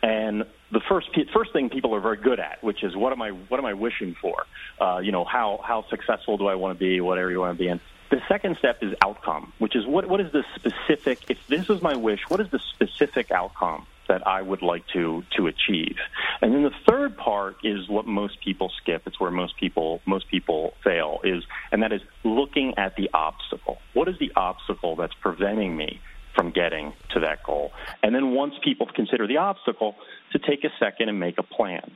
And 0.01 0.45
the 0.71 0.81
first 0.89 1.09
first 1.33 1.53
thing 1.53 1.69
people 1.69 1.95
are 1.95 1.99
very 1.99 2.17
good 2.17 2.39
at, 2.39 2.63
which 2.63 2.83
is 2.83 2.95
what 2.95 3.11
am 3.11 3.21
I 3.21 3.29
what 3.29 3.59
am 3.59 3.65
I 3.65 3.73
wishing 3.73 4.15
for? 4.21 4.45
Uh, 4.79 4.99
you 4.99 5.11
know, 5.11 5.23
how 5.23 5.59
how 5.63 5.85
successful 5.89 6.37
do 6.37 6.47
I 6.47 6.55
want 6.55 6.77
to 6.77 6.79
be? 6.79 7.01
What 7.01 7.17
area 7.17 7.35
do 7.35 7.43
I 7.43 7.47
want 7.47 7.57
to 7.57 7.63
be 7.63 7.69
in? 7.69 7.79
The 8.11 8.21
second 8.27 8.57
step 8.57 8.83
is 8.83 8.93
outcome, 9.03 9.51
which 9.57 9.75
is 9.75 9.85
what 9.85 10.07
what 10.07 10.21
is 10.21 10.31
the 10.31 10.43
specific? 10.55 11.19
If 11.29 11.37
this 11.47 11.69
is 11.69 11.81
my 11.81 11.95
wish, 11.95 12.21
what 12.27 12.39
is 12.39 12.49
the 12.49 12.59
specific 12.59 13.31
outcome? 13.31 13.87
That 14.07 14.25
I 14.27 14.41
would 14.41 14.61
like 14.61 14.83
to 14.93 15.23
to 15.37 15.47
achieve. 15.47 15.95
And 16.41 16.53
then 16.53 16.63
the 16.63 16.71
third 16.87 17.17
part 17.17 17.57
is 17.63 17.89
what 17.89 18.05
most 18.05 18.37
people 18.43 18.71
skip. 18.81 19.03
It's 19.05 19.19
where 19.19 19.31
most 19.31 19.57
people 19.57 20.01
most 20.05 20.27
people 20.29 20.73
fail 20.83 21.19
is 21.23 21.43
and 21.71 21.83
that 21.83 21.91
is 21.91 22.01
looking 22.23 22.73
at 22.77 22.95
the 22.95 23.09
obstacle. 23.13 23.77
What 23.93 24.07
is 24.07 24.15
the 24.19 24.31
obstacle 24.35 24.95
that's 24.95 25.13
preventing 25.21 25.75
me 25.75 25.99
from 26.35 26.51
getting 26.51 26.93
to 27.13 27.19
that 27.21 27.43
goal? 27.43 27.71
And 28.03 28.13
then 28.13 28.31
once 28.31 28.53
people 28.63 28.87
consider 28.93 29.27
the 29.27 29.37
obstacle, 29.37 29.95
to 30.31 30.39
take 30.39 30.63
a 30.63 30.69
second 30.79 31.09
and 31.09 31.19
make 31.19 31.37
a 31.37 31.43
plan. 31.43 31.95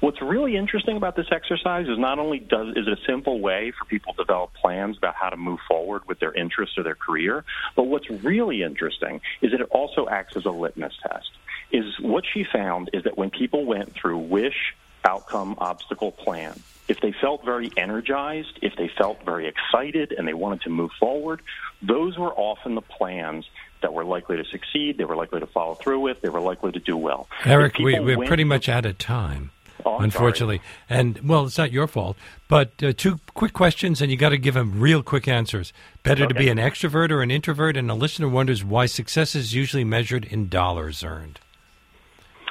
What's 0.00 0.20
really 0.22 0.56
interesting 0.56 0.96
about 0.96 1.16
this 1.16 1.26
exercise 1.30 1.86
is 1.86 1.98
not 1.98 2.18
only 2.18 2.38
does 2.38 2.68
is 2.68 2.86
it 2.86 2.92
a 2.92 2.96
simple 3.06 3.40
way 3.40 3.72
for 3.78 3.84
people 3.84 4.14
to 4.14 4.24
develop 4.24 4.52
plans 4.54 4.96
about 4.96 5.14
how 5.14 5.28
to 5.28 5.36
move 5.36 5.58
forward 5.68 6.02
with 6.08 6.18
their 6.18 6.32
interests 6.32 6.78
or 6.78 6.82
their 6.82 6.94
career, 6.94 7.44
but 7.74 7.84
what's 7.84 8.08
really 8.10 8.62
interesting 8.62 9.20
is 9.42 9.52
that 9.52 9.60
it 9.60 9.68
also 9.70 10.08
acts 10.08 10.34
as 10.36 10.44
a 10.44 10.50
litmus 10.50 10.94
test 11.02 11.30
is 11.76 12.00
what 12.00 12.24
she 12.32 12.44
found 12.44 12.90
is 12.92 13.04
that 13.04 13.16
when 13.18 13.30
people 13.30 13.64
went 13.64 13.92
through 13.92 14.18
wish, 14.18 14.74
outcome, 15.04 15.54
obstacle, 15.58 16.12
plan, 16.12 16.58
if 16.88 17.00
they 17.00 17.12
felt 17.20 17.44
very 17.44 17.70
energized, 17.76 18.58
if 18.62 18.76
they 18.76 18.88
felt 18.96 19.24
very 19.24 19.46
excited 19.48 20.12
and 20.16 20.26
they 20.26 20.34
wanted 20.34 20.62
to 20.62 20.70
move 20.70 20.90
forward, 20.98 21.42
those 21.82 22.16
were 22.16 22.32
often 22.34 22.74
the 22.74 22.80
plans 22.80 23.44
that 23.82 23.92
were 23.92 24.04
likely 24.04 24.36
to 24.36 24.44
succeed, 24.44 24.96
they 24.96 25.04
were 25.04 25.16
likely 25.16 25.40
to 25.40 25.46
follow 25.46 25.74
through 25.74 26.00
with, 26.00 26.20
they 26.22 26.28
were 26.28 26.40
likely 26.40 26.72
to 26.72 26.80
do 26.80 26.96
well. 26.96 27.28
Eric, 27.44 27.78
we, 27.78 27.98
we're 27.98 28.26
pretty 28.26 28.44
much 28.44 28.68
out 28.68 28.86
of 28.86 28.98
time. 28.98 29.50
Oh, 29.84 29.98
unfortunately. 29.98 30.58
Sorry. 30.88 31.00
And 31.00 31.28
well, 31.28 31.44
it's 31.46 31.58
not 31.58 31.70
your 31.70 31.86
fault. 31.86 32.16
But 32.48 32.82
uh, 32.82 32.92
two 32.96 33.20
quick 33.34 33.52
questions, 33.52 34.00
and 34.00 34.10
you 34.10 34.16
got 34.16 34.30
to 34.30 34.38
give 34.38 34.54
them 34.54 34.80
real 34.80 35.02
quick 35.02 35.28
answers. 35.28 35.72
Better 36.02 36.24
okay. 36.24 36.32
to 36.32 36.38
be 36.38 36.48
an 36.48 36.58
extrovert 36.58 37.10
or 37.10 37.22
an 37.22 37.30
introvert? 37.30 37.76
And 37.76 37.90
a 37.90 37.94
listener 37.94 38.28
wonders 38.28 38.64
why 38.64 38.86
success 38.86 39.34
is 39.34 39.54
usually 39.54 39.84
measured 39.84 40.24
in 40.24 40.48
dollars 40.48 41.04
earned. 41.04 41.38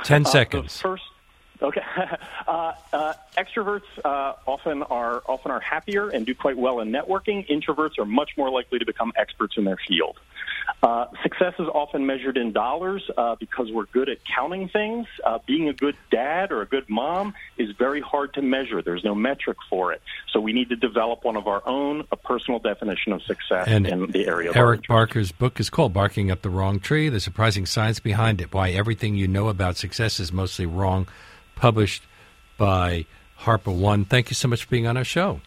Ten 0.04 0.26
uh, 0.26 0.30
seconds. 0.30 0.82
first, 0.82 1.04
okay. 1.62 1.82
uh, 2.48 2.74
uh, 2.94 3.14
extroverts 3.38 3.84
uh, 4.04 4.34
often 4.46 4.84
are 4.84 5.22
often 5.28 5.52
are 5.52 5.60
happier 5.60 6.10
and 6.10 6.26
do 6.26 6.36
quite 6.36 6.58
well 6.58 6.80
in 6.80 6.92
networking. 6.92 7.48
Introverts 7.50 7.98
are 8.00 8.06
much 8.06 8.32
more 8.38 8.50
likely 8.50 8.80
to 8.80 8.86
become 8.86 9.12
experts 9.16 9.56
in 9.58 9.64
their 9.64 9.80
field. 9.88 10.18
Uh, 10.84 11.08
success 11.24 11.54
is 11.60 11.68
often 11.74 12.06
measured 12.06 12.38
in 12.38 12.52
dollars 12.52 13.10
uh, 13.18 13.36
because 13.40 13.72
we're 13.72 13.86
good 13.86 14.10
at 14.10 14.18
counting 14.26 14.70
things. 14.70 15.08
Uh, 15.24 15.40
being 15.48 15.70
a 15.70 15.74
good 15.74 15.96
dad 16.12 16.52
or 16.52 16.62
a 16.62 16.66
good 16.66 16.88
mom 16.90 17.34
is 17.58 17.72
very 17.78 18.02
hard 18.02 18.34
to 18.34 18.42
measure. 18.42 18.82
There's 18.82 19.04
no 19.04 19.16
metric 19.16 19.58
for 19.70 19.94
it. 19.94 20.02
So 20.32 20.40
we 20.40 20.54
need 20.54 20.70
to 20.70 20.76
develop 20.76 21.24
one 21.24 21.38
of 21.38 21.48
our 21.48 21.62
own, 21.68 22.06
a 22.12 22.16
personal 22.16 22.60
definition 22.60 23.14
of 23.14 23.24
success 23.24 23.68
and 23.68 23.88
in 23.88 24.12
the 24.12 24.28
area 24.28 24.50
of 24.50 24.56
Eric 24.56 24.88
Barker's 24.88 25.32
book 25.32 25.60
is 25.60 25.70
called 25.70 25.94
Barking 25.94 26.30
Up 26.30 26.42
the 26.42 26.50
Wrong 26.50 26.80
Tree 26.80 27.10
The 27.10 27.20
Surprising 27.20 27.66
Science 27.66 28.00
Behind 28.00 28.42
It 28.42 28.54
Why 28.54 28.72
Everything 28.72 29.16
You 29.16 29.28
Know 29.28 29.48
About 29.48 29.78
Success 29.78 30.20
is 30.20 30.32
Mostly 30.32 30.66
Wrong, 30.66 31.08
published 31.56 32.04
by 32.58 33.06
HarperOne. 33.42 34.08
Thank 34.08 34.30
you 34.30 34.36
so 34.36 34.48
much 34.48 34.64
for 34.64 34.70
being 34.70 34.88
on 34.88 34.98
our 34.98 35.04
show. 35.04 35.42